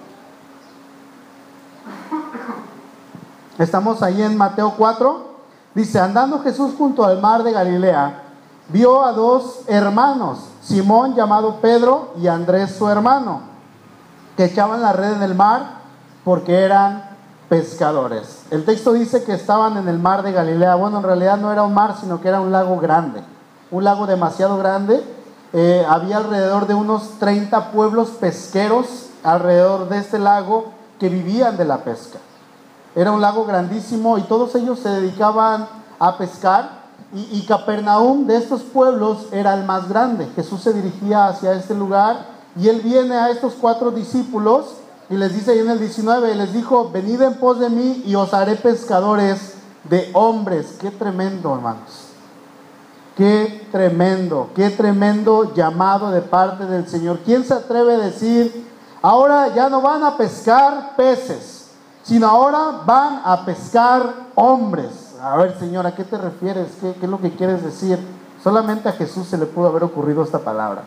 [3.57, 5.25] Estamos ahí en Mateo 4.
[5.73, 8.23] Dice, andando Jesús junto al mar de Galilea,
[8.69, 13.41] vio a dos hermanos, Simón llamado Pedro y Andrés su hermano,
[14.35, 15.76] que echaban la red en el mar
[16.27, 17.03] porque eran
[17.47, 18.41] pescadores.
[18.51, 20.75] El texto dice que estaban en el mar de Galilea.
[20.75, 23.21] Bueno, en realidad no era un mar, sino que era un lago grande.
[23.71, 25.01] Un lago demasiado grande.
[25.53, 31.63] Eh, había alrededor de unos 30 pueblos pesqueros alrededor de este lago que vivían de
[31.63, 32.19] la pesca.
[32.93, 35.65] Era un lago grandísimo y todos ellos se dedicaban
[35.97, 36.87] a pescar.
[37.13, 40.27] Y, y Capernaum de estos pueblos era el más grande.
[40.35, 42.25] Jesús se dirigía hacia este lugar
[42.59, 44.73] y él viene a estos cuatro discípulos
[45.09, 48.15] y les dice ahí en el 19, les dijo, venid en pos de mí y
[48.15, 49.53] os haré pescadores
[49.85, 50.75] de hombres.
[50.81, 52.07] Qué tremendo, hermanos.
[53.15, 57.19] Qué tremendo, qué tremendo llamado de parte del Señor.
[57.23, 58.69] ¿Quién se atreve a decir,
[59.01, 61.71] ahora ya no van a pescar peces,
[62.03, 65.15] sino ahora van a pescar hombres?
[65.21, 66.67] A ver, Señor, ¿a qué te refieres?
[66.81, 67.97] ¿Qué, qué es lo que quieres decir?
[68.43, 70.83] Solamente a Jesús se le pudo haber ocurrido esta palabra.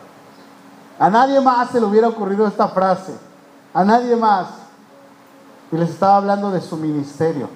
[0.99, 3.13] A nadie más se le hubiera ocurrido esta frase
[3.73, 4.47] a nadie más.
[5.71, 7.47] Y les estaba hablando de su ministerio,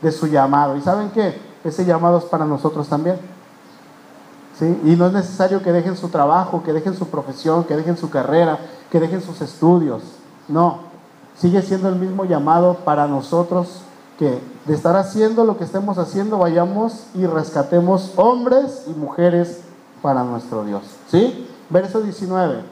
[0.00, 0.76] de su llamado.
[0.76, 1.40] ¿Y saben qué?
[1.64, 3.18] Ese llamado es para nosotros también.
[4.58, 4.80] ¿Sí?
[4.84, 8.10] Y no es necesario que dejen su trabajo, que dejen su profesión, que dejen su
[8.10, 8.58] carrera,
[8.90, 10.02] que dejen sus estudios.
[10.48, 10.80] No,
[11.36, 13.82] sigue siendo el mismo llamado para nosotros
[14.18, 19.62] que de estar haciendo lo que estemos haciendo, vayamos y rescatemos hombres y mujeres
[20.02, 20.82] para nuestro Dios.
[21.10, 21.48] ¿Sí?
[21.70, 22.62] Verso 19,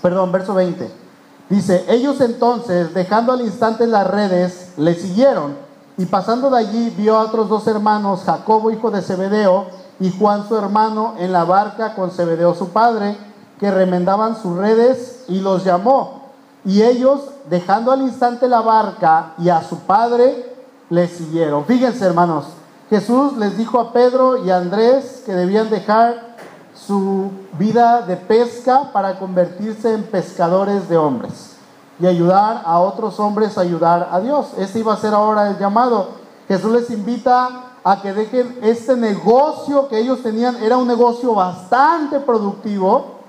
[0.00, 1.03] perdón, verso 20.
[1.48, 5.56] Dice, ellos entonces, dejando al instante las redes, le siguieron.
[5.96, 9.66] Y pasando de allí vio a otros dos hermanos, Jacobo, hijo de Zebedeo,
[10.00, 13.16] y Juan su hermano, en la barca con Zebedeo su padre,
[13.60, 16.32] que remendaban sus redes, y los llamó.
[16.64, 20.56] Y ellos, dejando al instante la barca y a su padre,
[20.88, 21.64] le siguieron.
[21.66, 22.46] Fíjense, hermanos,
[22.90, 26.33] Jesús les dijo a Pedro y a Andrés que debían dejar
[26.74, 31.56] su vida de pesca para convertirse en pescadores de hombres
[32.00, 34.48] y ayudar a otros hombres a ayudar a Dios.
[34.58, 36.08] Este iba a ser ahora el llamado.
[36.48, 40.56] Jesús les invita a que dejen este negocio que ellos tenían.
[40.62, 43.20] Era un negocio bastante productivo,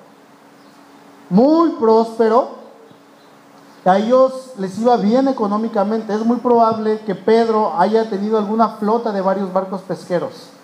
[1.29, 2.65] muy próspero.
[3.86, 6.13] A ellos les iba bien económicamente.
[6.13, 10.54] Es muy probable que Pedro haya tenido alguna flota de varios barcos pesqueros.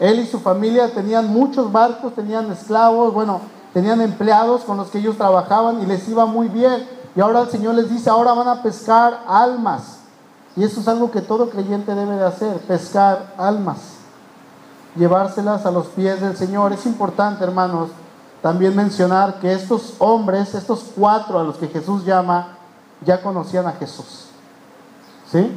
[0.00, 3.40] Él y su familia tenían muchos barcos, tenían esclavos, bueno,
[3.74, 6.86] tenían empleados con los que ellos trabajaban y les iba muy bien.
[7.16, 9.98] Y ahora el Señor les dice, ahora van a pescar almas.
[10.56, 13.78] Y eso es algo que todo creyente debe de hacer, pescar almas,
[14.96, 16.72] llevárselas a los pies del Señor.
[16.72, 17.90] Es importante, hermanos,
[18.42, 22.56] también mencionar que estos hombres, estos cuatro a los que Jesús llama,
[23.04, 24.26] ya conocían a Jesús.
[25.30, 25.56] ¿Sí?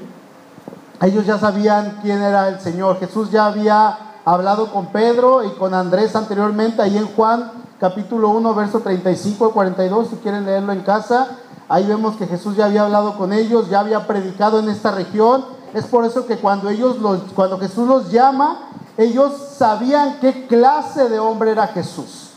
[1.01, 2.99] Ellos ya sabían quién era el Señor.
[2.99, 8.53] Jesús ya había hablado con Pedro y con Andrés anteriormente, ahí en Juan capítulo 1,
[8.53, 11.37] verso 35 y 42, si quieren leerlo en casa.
[11.67, 15.45] Ahí vemos que Jesús ya había hablado con ellos, ya había predicado en esta región
[15.73, 18.67] Es por eso que cuando ellos los, cuando Jesús los llama,
[18.97, 22.31] ellos sabían qué clase de hombre era Jesús.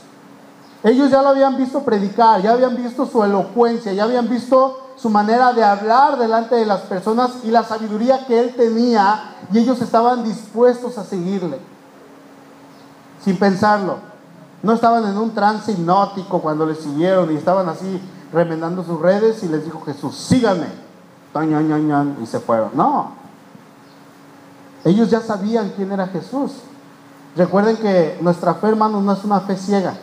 [0.84, 5.10] Ellos ya lo habían visto predicar, ya habían visto su elocuencia, ya habían visto su
[5.10, 9.80] manera de hablar delante de las personas y la sabiduría que él tenía y ellos
[9.80, 11.58] estaban dispuestos a seguirle,
[13.24, 13.96] sin pensarlo.
[14.62, 18.00] No estaban en un trance hipnótico cuando le siguieron y estaban así
[18.32, 20.66] remendando sus redes y les dijo Jesús, síganme.
[22.22, 22.70] Y se fueron.
[22.74, 23.12] No.
[24.84, 26.52] Ellos ya sabían quién era Jesús.
[27.36, 29.94] Recuerden que nuestra fe, hermanos, no es una fe ciega.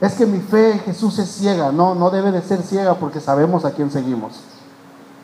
[0.00, 1.72] Es que mi fe en Jesús es ciega.
[1.72, 4.40] No, no debe de ser ciega porque sabemos a quién seguimos.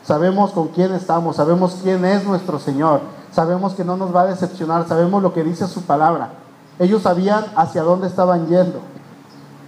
[0.03, 4.25] Sabemos con quién estamos, sabemos quién es nuestro Señor, sabemos que no nos va a
[4.25, 6.31] decepcionar, sabemos lo que dice su palabra.
[6.79, 8.79] Ellos sabían hacia dónde estaban yendo.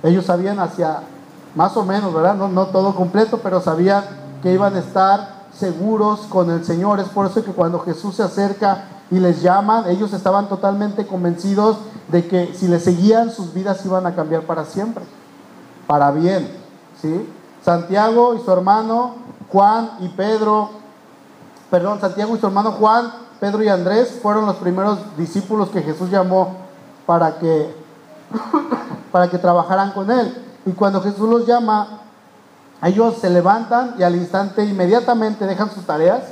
[0.04, 1.00] Ellos sabían hacia,
[1.56, 2.36] más o menos, ¿verdad?
[2.36, 4.04] No, no todo completo, pero sabían
[4.42, 7.00] que iban a estar seguros con el Señor.
[7.00, 11.78] Es por eso que cuando Jesús se acerca y les llama, ellos estaban totalmente convencidos
[12.08, 15.04] de que si le seguían sus vidas iban a cambiar para siempre,
[15.88, 16.50] para bien.
[17.02, 17.30] ¿sí?
[17.64, 19.16] Santiago y su hermano
[19.50, 20.70] Juan y Pedro,
[21.70, 26.10] perdón, Santiago y su hermano Juan, Pedro y Andrés fueron los primeros discípulos que Jesús
[26.10, 26.63] llamó
[27.06, 27.76] para que,
[29.12, 30.36] para que trabajaran con él.
[30.66, 32.02] Y cuando Jesús los llama,
[32.82, 36.24] ellos se levantan y al instante inmediatamente dejan sus tareas.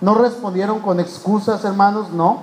[0.00, 2.42] No respondieron con excusas, hermanos, no.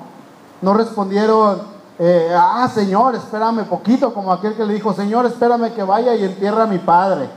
[0.62, 1.72] No respondieron
[2.04, 6.24] eh, ah, Señor, espérame poquito, como aquel que le dijo, Señor, espérame que vaya y
[6.24, 7.30] entierra a mi padre.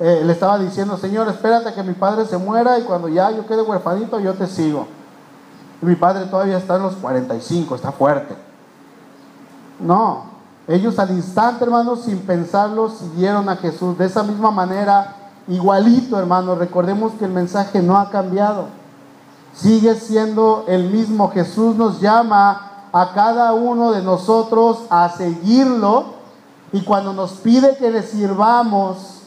[0.00, 3.46] Eh, le estaba diciendo, Señor, espérate que mi padre se muera y cuando ya yo
[3.46, 4.88] quede huerfanito, yo te sigo.
[5.80, 8.34] Mi padre todavía está en los 45, está fuerte.
[9.80, 10.24] No,
[10.66, 13.98] ellos al instante, hermanos, sin pensarlo, siguieron a Jesús.
[13.98, 15.16] De esa misma manera,
[15.48, 18.66] igualito, hermanos, recordemos que el mensaje no ha cambiado.
[19.54, 21.30] Sigue siendo el mismo.
[21.30, 26.14] Jesús nos llama a cada uno de nosotros a seguirlo
[26.72, 29.22] y cuando nos pide que le sirvamos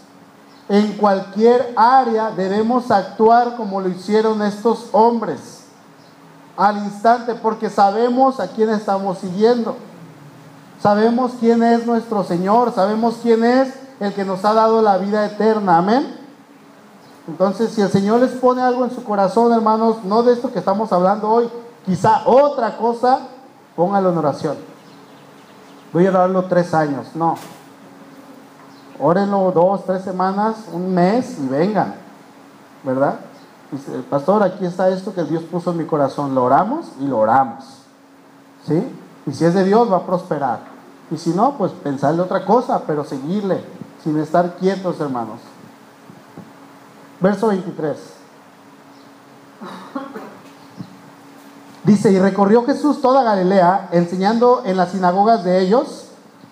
[0.70, 5.66] en cualquier área debemos actuar como lo hicieron estos hombres
[6.58, 9.78] al instante porque sabemos a quién estamos siguiendo.
[10.82, 15.26] Sabemos quién es nuestro Señor, sabemos quién es el que nos ha dado la vida
[15.26, 15.78] eterna.
[15.78, 16.16] Amén.
[17.28, 20.60] Entonces, si el Señor les pone algo en su corazón, hermanos, no de esto que
[20.60, 21.50] estamos hablando hoy,
[21.86, 23.20] quizá otra cosa,
[23.78, 24.58] Póngalo en oración.
[25.94, 27.16] Voy a darlo tres años.
[27.16, 27.36] No.
[29.00, 31.94] Órenlo dos, tres semanas, un mes y vengan.
[32.84, 33.20] ¿Verdad?
[33.72, 36.34] Dice, pastor, aquí está esto que Dios puso en mi corazón.
[36.34, 37.84] Lo oramos y lo oramos.
[38.66, 38.84] ¿Sí?
[39.28, 40.62] Y si es de Dios, va a prosperar.
[41.12, 43.64] Y si no, pues pensarle otra cosa, pero seguirle,
[44.04, 45.40] sin estar quietos, hermanos.
[47.20, 47.98] Verso 23.
[51.84, 56.10] Dice, y recorrió Jesús toda Galilea, enseñando en las sinagogas de ellos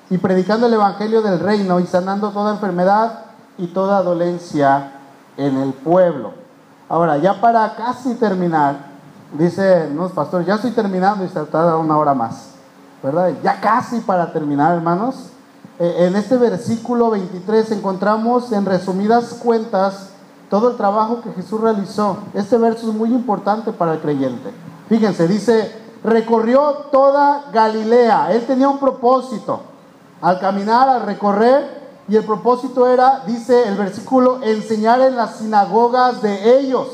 [0.10, 3.26] y predicando el Evangelio del reino y sanando toda enfermedad
[3.58, 4.94] y toda dolencia
[5.36, 6.32] en el pueblo.
[6.88, 8.78] Ahora, ya para casi terminar,
[9.34, 12.55] dice, no, pastor, ya estoy terminando y se tarda una hora más,
[13.44, 15.30] Ya casi para terminar, hermanos.
[15.78, 20.10] Eh, en este versículo 23 encontramos en resumidas cuentas
[20.50, 22.18] todo el trabajo que Jesús realizó.
[22.34, 24.50] Este verso es muy importante para el creyente.
[24.90, 25.72] Fíjense, dice,
[26.04, 28.32] recorrió toda Galilea.
[28.32, 29.62] Él tenía un propósito
[30.22, 36.24] al caminar, al recorrer, y el propósito era, dice el versículo, enseñar en las sinagogas
[36.24, 36.88] de ellos.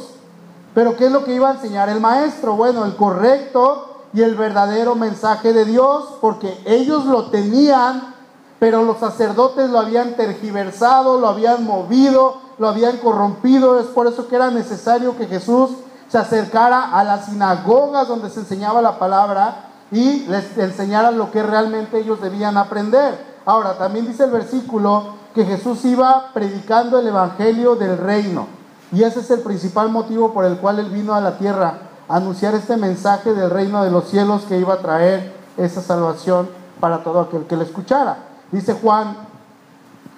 [0.73, 2.55] Pero ¿qué es lo que iba a enseñar el maestro?
[2.55, 8.13] Bueno, el correcto y el verdadero mensaje de Dios, porque ellos lo tenían,
[8.59, 13.79] pero los sacerdotes lo habían tergiversado, lo habían movido, lo habían corrompido.
[13.79, 15.71] Es por eso que era necesario que Jesús
[16.09, 21.41] se acercara a las sinagogas donde se enseñaba la palabra y les enseñara lo que
[21.41, 23.31] realmente ellos debían aprender.
[23.45, 28.47] Ahora, también dice el versículo que Jesús iba predicando el Evangelio del reino.
[28.91, 32.55] Y ese es el principal motivo por el cual él vino a la tierra, anunciar
[32.55, 36.49] este mensaje del reino de los cielos que iba a traer esa salvación
[36.79, 38.17] para todo aquel que le escuchara.
[38.51, 39.15] Dice Juan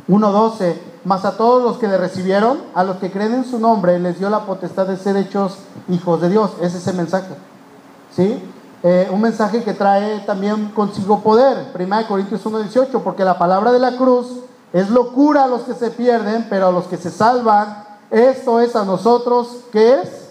[0.10, 0.76] 1.12,
[1.06, 4.20] mas a todos los que le recibieron, a los que creen en su nombre, les
[4.20, 5.58] dio la potestad de ser hechos
[5.90, 6.52] hijos de Dios.
[6.62, 7.36] Es ese mensaje.
[8.16, 8.42] ¿Sí?
[8.84, 11.72] Eh, un mensaje que trae también consigo poder.
[11.74, 14.40] 1 Corintios 1.18, porque la palabra de la cruz
[14.74, 18.76] es locura a los que se pierden, pero a los que se salvan, esto es
[18.76, 20.23] a nosotros, ¿qué es?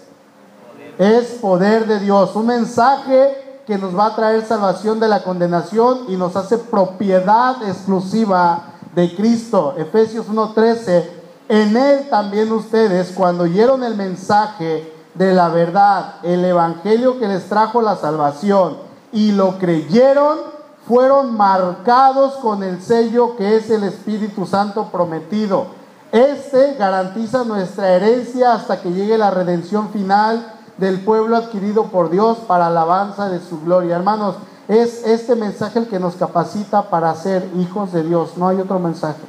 [0.97, 2.35] Es poder de Dios.
[2.35, 7.63] Un mensaje que nos va a traer salvación de la condenación y nos hace propiedad
[7.67, 9.73] exclusiva de Cristo.
[9.77, 11.05] Efesios 1.13,
[11.49, 17.47] en él también ustedes, cuando oyeron el mensaje de la verdad, el evangelio que les
[17.47, 18.77] trajo la salvación,
[19.11, 20.39] y lo creyeron,
[20.87, 25.67] fueron marcados con el sello que es el Espíritu Santo prometido.
[26.11, 32.39] Este garantiza nuestra herencia hasta que llegue la redención final del pueblo adquirido por Dios
[32.47, 33.95] para alabanza de su gloria.
[33.95, 34.35] Hermanos,
[34.67, 38.37] es este mensaje el que nos capacita para ser hijos de Dios.
[38.37, 39.21] No hay otro mensaje.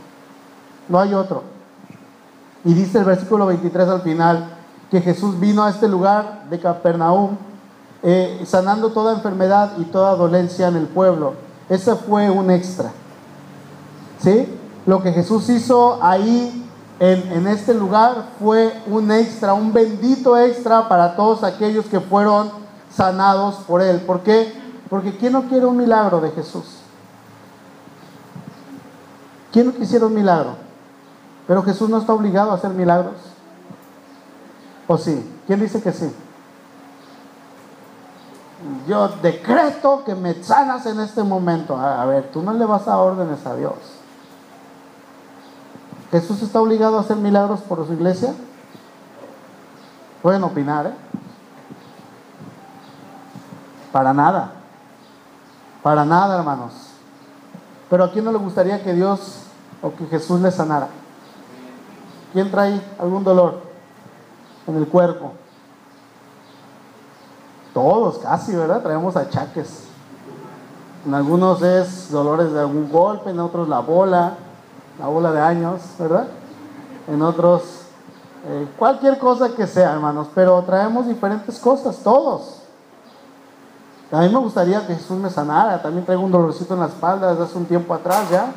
[0.88, 1.42] No hay otro.
[2.64, 4.48] Y dice el versículo 23 al final
[4.90, 7.36] que Jesús vino a este lugar de Capernaum
[8.02, 11.34] eh, sanando toda enfermedad y toda dolencia en el pueblo.
[11.68, 12.92] Ese fue un extra.
[14.20, 14.46] ¿Sí?
[14.86, 16.63] Lo que Jesús hizo ahí
[17.00, 22.50] en, este lugar fue un extra, un bendito extra para todos aquellos que fueron
[22.90, 24.00] sanados por Él.
[24.00, 24.52] ¿Por qué?
[24.88, 26.64] Porque ¿quién no quiere un milagro de Jesús?
[29.52, 30.56] ¿Quién no quisiera un milagro?
[31.46, 33.14] Pero Jesús no está obligado a hacer milagros.
[34.86, 35.30] ¿O sí?
[35.46, 36.12] ¿Quién dice que sí?
[38.86, 41.76] Yo decreto que me sanas en este momento.
[41.76, 43.74] A ver, tú no le vas a órdenes a Dios.
[46.14, 48.32] ¿Jesús está obligado a hacer milagros por su iglesia?
[50.22, 50.94] Pueden opinar, ¿eh?
[53.90, 54.52] Para nada.
[55.82, 56.72] Para nada, hermanos.
[57.90, 59.40] Pero ¿a quién no le gustaría que Dios
[59.82, 60.86] o que Jesús le sanara?
[62.32, 63.62] ¿Quién trae algún dolor
[64.68, 65.32] en el cuerpo?
[67.72, 68.84] Todos casi, ¿verdad?
[68.84, 69.88] Traemos achaques.
[71.04, 74.34] En algunos es dolores de algún golpe, en otros la bola,
[74.98, 76.26] la bola de años, ¿verdad?
[77.08, 77.62] En otros,
[78.46, 82.60] eh, cualquier cosa que sea, hermanos, pero traemos diferentes cosas, todos.
[84.12, 87.30] A mí me gustaría que Jesús me sanara, también traigo un dolorcito en la espalda
[87.30, 88.52] desde hace un tiempo atrás ya,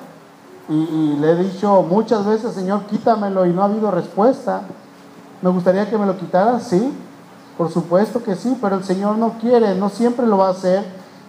[0.69, 4.63] y, le he dicho muchas veces, Señor, quítamelo, y no ha habido respuesta.
[5.41, 6.59] ¿Me gustaría que me lo quitara?
[6.59, 6.93] Sí,
[7.57, 10.83] por supuesto que sí, pero el Señor no quiere, no siempre lo va a hacer.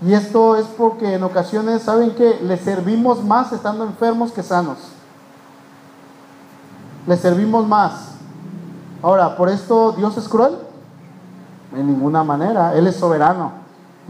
[0.05, 4.79] Y esto es porque en ocasiones, ¿saben que Le servimos más estando enfermos que sanos.
[7.09, 8.11] Le servimos más.
[9.03, 10.59] Ahora, ¿por esto Dios es cruel?
[11.75, 12.75] En ninguna manera.
[12.75, 13.53] Él es soberano.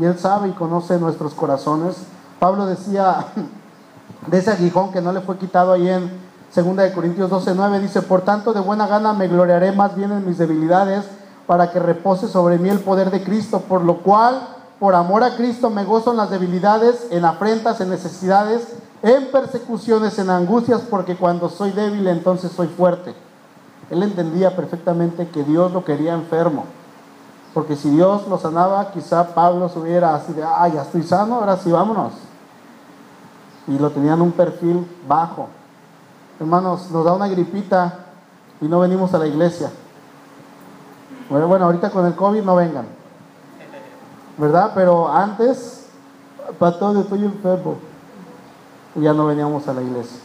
[0.01, 1.94] Y Él sabe y conoce nuestros corazones.
[2.40, 3.26] Pablo decía
[4.26, 6.11] de ese aguijón que no le fue quitado ahí en
[6.53, 10.11] 2 de Corintios 12, 9, dice, por tanto de buena gana me gloriaré más bien
[10.11, 11.05] en mis debilidades
[11.46, 14.40] para que repose sobre mí el poder de Cristo, por lo cual,
[14.80, 18.66] por amor a Cristo, me gozo en las debilidades, en afrentas, en necesidades,
[19.03, 23.14] en persecuciones, en angustias, porque cuando soy débil entonces soy fuerte.
[23.90, 26.64] Él entendía perfectamente que Dios lo quería enfermo,
[27.55, 31.57] porque si Dios lo sanaba, quizá Pablo subiera así de, ah, ya estoy sano, ahora
[31.57, 32.12] sí vámonos.
[33.66, 35.49] Y lo tenían un perfil bajo.
[36.40, 37.99] Hermanos, nos da una gripita
[38.61, 39.70] y no venimos a la iglesia.
[41.28, 42.86] Bueno, bueno, ahorita con el COVID no vengan.
[44.38, 44.72] ¿Verdad?
[44.74, 45.86] Pero antes,
[46.59, 47.88] para todo estoy enfermo.
[49.01, 50.18] Ya no veníamos a la iglesia.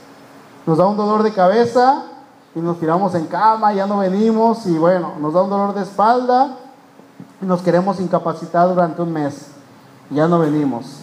[0.65, 2.03] Nos da un dolor de cabeza
[2.55, 4.65] y nos tiramos en cama, ya no venimos.
[4.65, 6.57] Y bueno, nos da un dolor de espalda
[7.41, 9.47] y nos queremos incapacitar durante un mes.
[10.09, 11.01] Ya no venimos.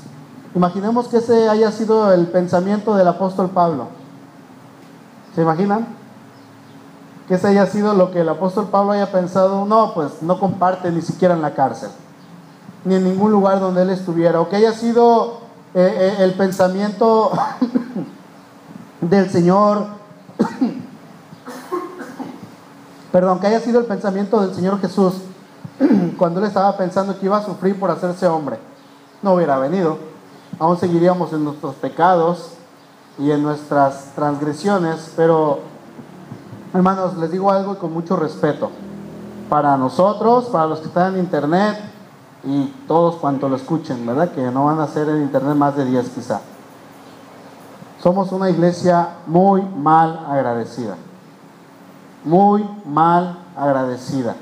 [0.55, 3.87] Imaginemos que ese haya sido el pensamiento del apóstol Pablo.
[5.35, 6.01] ¿Se imaginan?
[7.31, 10.91] que ese haya sido lo que el apóstol Pablo haya pensado, no, pues no comparte
[10.91, 11.91] ni siquiera en la cárcel,
[12.85, 15.39] ni en ningún lugar donde él estuviera, o que haya sido
[15.75, 17.33] eh, eh, el pensamiento
[19.01, 19.87] del Señor,
[23.13, 25.15] perdón, que haya sido el pensamiento del Señor Jesús
[26.19, 28.59] cuando él estaba pensando que iba a sufrir por hacerse hombre,
[29.23, 29.99] no hubiera venido,
[30.59, 32.53] aún seguiríamos en nuestros pecados
[33.19, 35.71] y en nuestras transgresiones, pero
[36.73, 38.71] Hermanos, les digo algo con mucho respeto.
[39.49, 41.77] Para nosotros, para los que están en internet
[42.45, 44.31] y todos cuantos lo escuchen, ¿verdad?
[44.33, 46.41] Que no van a ser en internet más de 10 quizá.
[48.03, 50.97] Somos una iglesia muy mal agradecida.
[52.25, 54.37] Muy mal agradecida.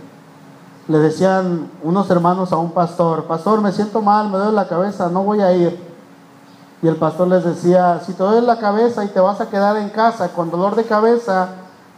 [0.86, 5.08] Le decían unos hermanos a un pastor, pastor, me siento mal, me duele la cabeza,
[5.08, 5.88] no voy a ir.
[6.80, 9.76] Y el pastor les decía, si te duele la cabeza y te vas a quedar
[9.76, 11.48] en casa con dolor de cabeza,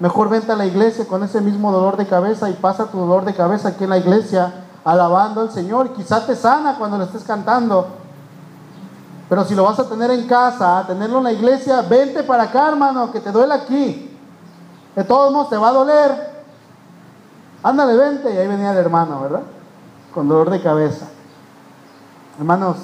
[0.01, 3.27] Mejor vente a la iglesia con ese mismo dolor de cabeza y pasa tu dolor
[3.27, 4.51] de cabeza aquí en la iglesia
[4.85, 5.87] alabando al Señor.
[5.87, 7.89] Y quizá te sana cuando le estés cantando.
[9.29, 12.69] Pero si lo vas a tener en casa, tenerlo en la iglesia, vente para acá,
[12.69, 14.19] hermano, que te duele aquí.
[14.97, 16.31] De todos modos te va a doler.
[17.63, 18.35] Ándale, vente.
[18.35, 19.43] Y ahí venía el hermano, ¿verdad?
[20.13, 21.07] Con dolor de cabeza.
[22.39, 22.77] Hermanos,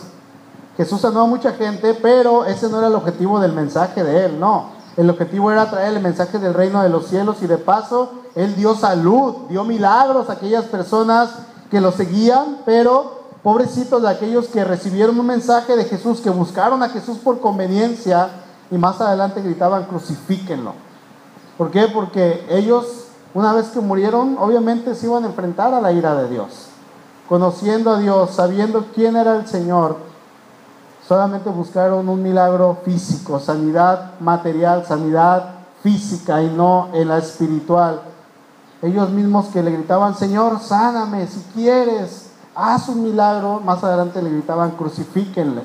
[0.76, 4.38] Jesús sanó a mucha gente, pero ese no era el objetivo del mensaje de él,
[4.38, 4.76] no.
[4.97, 8.55] El objetivo era traer el mensaje del reino de los cielos y de paso Él
[8.57, 11.30] dio salud, dio milagros a aquellas personas
[11.70, 16.82] que lo seguían, pero pobrecitos de aquellos que recibieron un mensaje de Jesús, que buscaron
[16.82, 18.28] a Jesús por conveniencia
[18.70, 20.72] y más adelante gritaban, crucifíquenlo.
[21.56, 21.88] ¿Por qué?
[21.88, 23.04] Porque ellos,
[23.34, 26.68] una vez que murieron, obviamente se iban a enfrentar a la ira de Dios.
[27.28, 29.96] Conociendo a Dios, sabiendo quién era el Señor,
[31.06, 38.00] solamente buscaron un milagro físico, sanidad material, sanidad física y no en la espiritual.
[38.83, 44.31] Ellos mismos que le gritaban, Señor, sáname si quieres, haz un milagro, más adelante le
[44.31, 45.62] gritaban, crucifíquenle.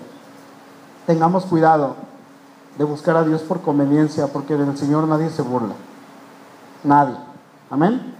[1.05, 1.95] Tengamos cuidado
[2.77, 5.73] de buscar a Dios por conveniencia, porque del Señor nadie se burla.
[6.83, 7.15] Nadie.
[7.69, 8.15] Amén.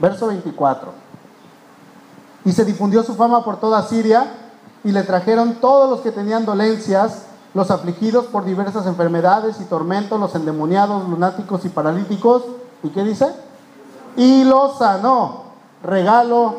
[0.00, 0.92] Verso 24.
[2.44, 4.26] Y se difundió su fama por toda Siria
[4.84, 10.18] y le trajeron todos los que tenían dolencias, los afligidos por diversas enfermedades y tormentos,
[10.18, 12.44] los endemoniados, lunáticos y paralíticos.
[12.82, 13.26] ¿Y qué dice?
[14.18, 15.44] Y los sanó.
[15.82, 16.56] Regalo,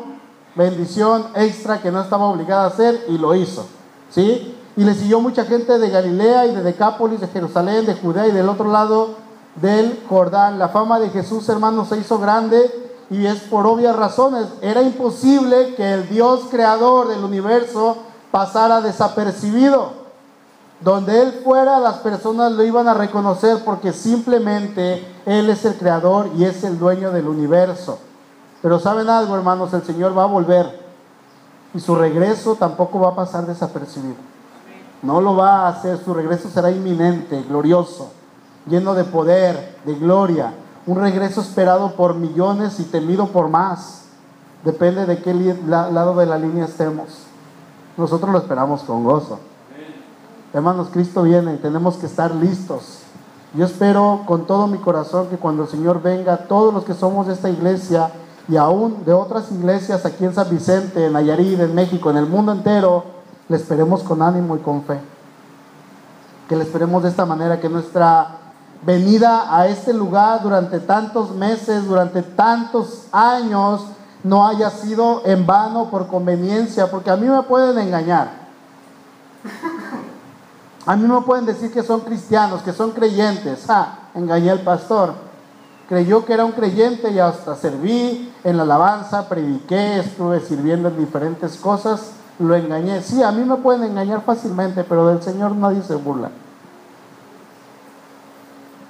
[0.54, 3.66] bendición extra que no estaba obligada a hacer y lo hizo.
[4.10, 4.56] ¿Sí?
[4.76, 8.32] Y le siguió mucha gente de Galilea y de Decápolis, de Jerusalén, de Judea y
[8.32, 9.10] del otro lado
[9.56, 10.58] del Jordán.
[10.58, 12.70] La fama de Jesús, hermanos, se hizo grande
[13.10, 14.46] y es por obvias razones.
[14.62, 17.98] Era imposible que el Dios creador del universo
[18.30, 19.99] pasara desapercibido.
[20.80, 26.30] Donde Él fuera, las personas lo iban a reconocer porque simplemente Él es el creador
[26.36, 27.98] y es el dueño del universo.
[28.62, 30.80] Pero saben algo, hermanos, el Señor va a volver
[31.74, 34.16] y su regreso tampoco va a pasar desapercibido.
[35.02, 38.10] No lo va a hacer, su regreso será inminente, glorioso,
[38.66, 40.54] lleno de poder, de gloria.
[40.86, 44.04] Un regreso esperado por millones y temido por más.
[44.64, 45.34] Depende de qué
[45.66, 47.24] lado de la línea estemos.
[47.96, 49.38] Nosotros lo esperamos con gozo.
[50.52, 53.02] Hermanos, Cristo viene y tenemos que estar listos.
[53.54, 57.28] Yo espero con todo mi corazón que cuando el Señor venga, todos los que somos
[57.28, 58.10] de esta iglesia
[58.48, 62.26] y aún de otras iglesias aquí en San Vicente, en Nayarit, en México, en el
[62.26, 63.04] mundo entero,
[63.48, 65.00] le esperemos con ánimo y con fe.
[66.48, 68.38] Que le esperemos de esta manera, que nuestra
[68.84, 73.82] venida a este lugar durante tantos meses, durante tantos años,
[74.24, 78.40] no haya sido en vano por conveniencia, porque a mí me pueden engañar.
[80.90, 83.64] A mí me pueden decir que son cristianos, que son creyentes.
[83.68, 85.14] Ah, engañé al pastor.
[85.88, 90.98] Creyó que era un creyente y hasta serví en la alabanza, prediqué, estuve sirviendo en
[90.98, 92.10] diferentes cosas,
[92.40, 93.02] lo engañé.
[93.02, 96.32] Sí, a mí me pueden engañar fácilmente, pero del Señor nadie se burla.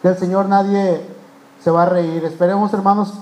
[0.02, 1.06] Del Señor nadie
[1.62, 2.24] se va a reír.
[2.24, 3.12] Esperemos, hermanos,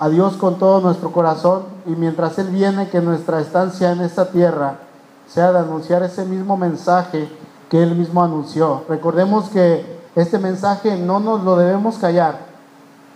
[0.00, 4.32] a Dios con todo nuestro corazón y mientras Él viene, que nuestra estancia en esta
[4.32, 4.78] tierra
[5.26, 7.28] sea de anunciar ese mismo mensaje
[7.68, 8.84] que Él mismo anunció.
[8.88, 12.38] Recordemos que este mensaje no nos lo debemos callar,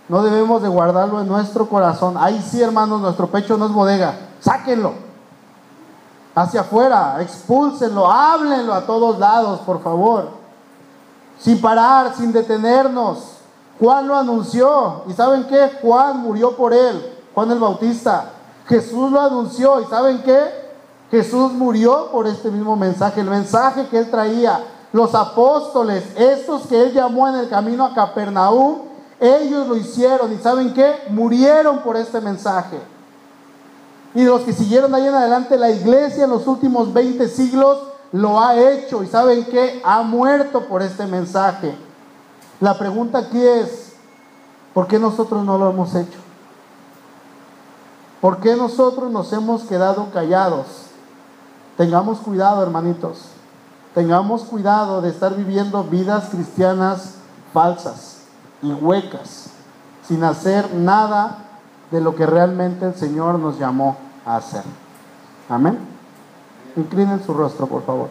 [0.08, 2.16] no debemos de guardarlo en nuestro corazón.
[2.18, 5.08] Ahí sí, hermanos, nuestro pecho no es bodega, sáquenlo
[6.34, 10.28] hacia afuera, expúlsenlo, háblenlo a todos lados, por favor,
[11.38, 13.38] sin parar, sin detenernos.
[13.78, 15.04] Juan lo anunció.
[15.08, 15.78] ¿Y saben qué?
[15.80, 17.16] Juan murió por él.
[17.34, 18.30] Juan el Bautista.
[18.66, 19.80] Jesús lo anunció.
[19.80, 20.67] ¿Y saben qué?
[21.10, 23.20] Jesús murió por este mismo mensaje.
[23.20, 24.64] El mensaje que él traía.
[24.92, 28.78] Los apóstoles, estos que él llamó en el camino a Capernaum,
[29.20, 30.32] ellos lo hicieron.
[30.32, 30.94] ¿Y saben qué?
[31.10, 32.78] Murieron por este mensaje.
[34.14, 37.78] Y los que siguieron ahí en adelante, la iglesia en los últimos 20 siglos
[38.12, 39.02] lo ha hecho.
[39.02, 39.80] ¿Y saben qué?
[39.84, 41.74] Ha muerto por este mensaje.
[42.60, 43.92] La pregunta aquí es,
[44.72, 46.18] ¿por qué nosotros no lo hemos hecho?
[48.20, 50.87] ¿Por qué nosotros nos hemos quedado callados?
[51.78, 53.28] Tengamos cuidado, hermanitos.
[53.94, 57.14] Tengamos cuidado de estar viviendo vidas cristianas
[57.54, 58.24] falsas
[58.62, 59.50] y huecas,
[60.06, 61.38] sin hacer nada
[61.92, 64.64] de lo que realmente el Señor nos llamó a hacer.
[65.48, 65.78] Amén.
[66.74, 68.08] Inclinen su rostro, por favor.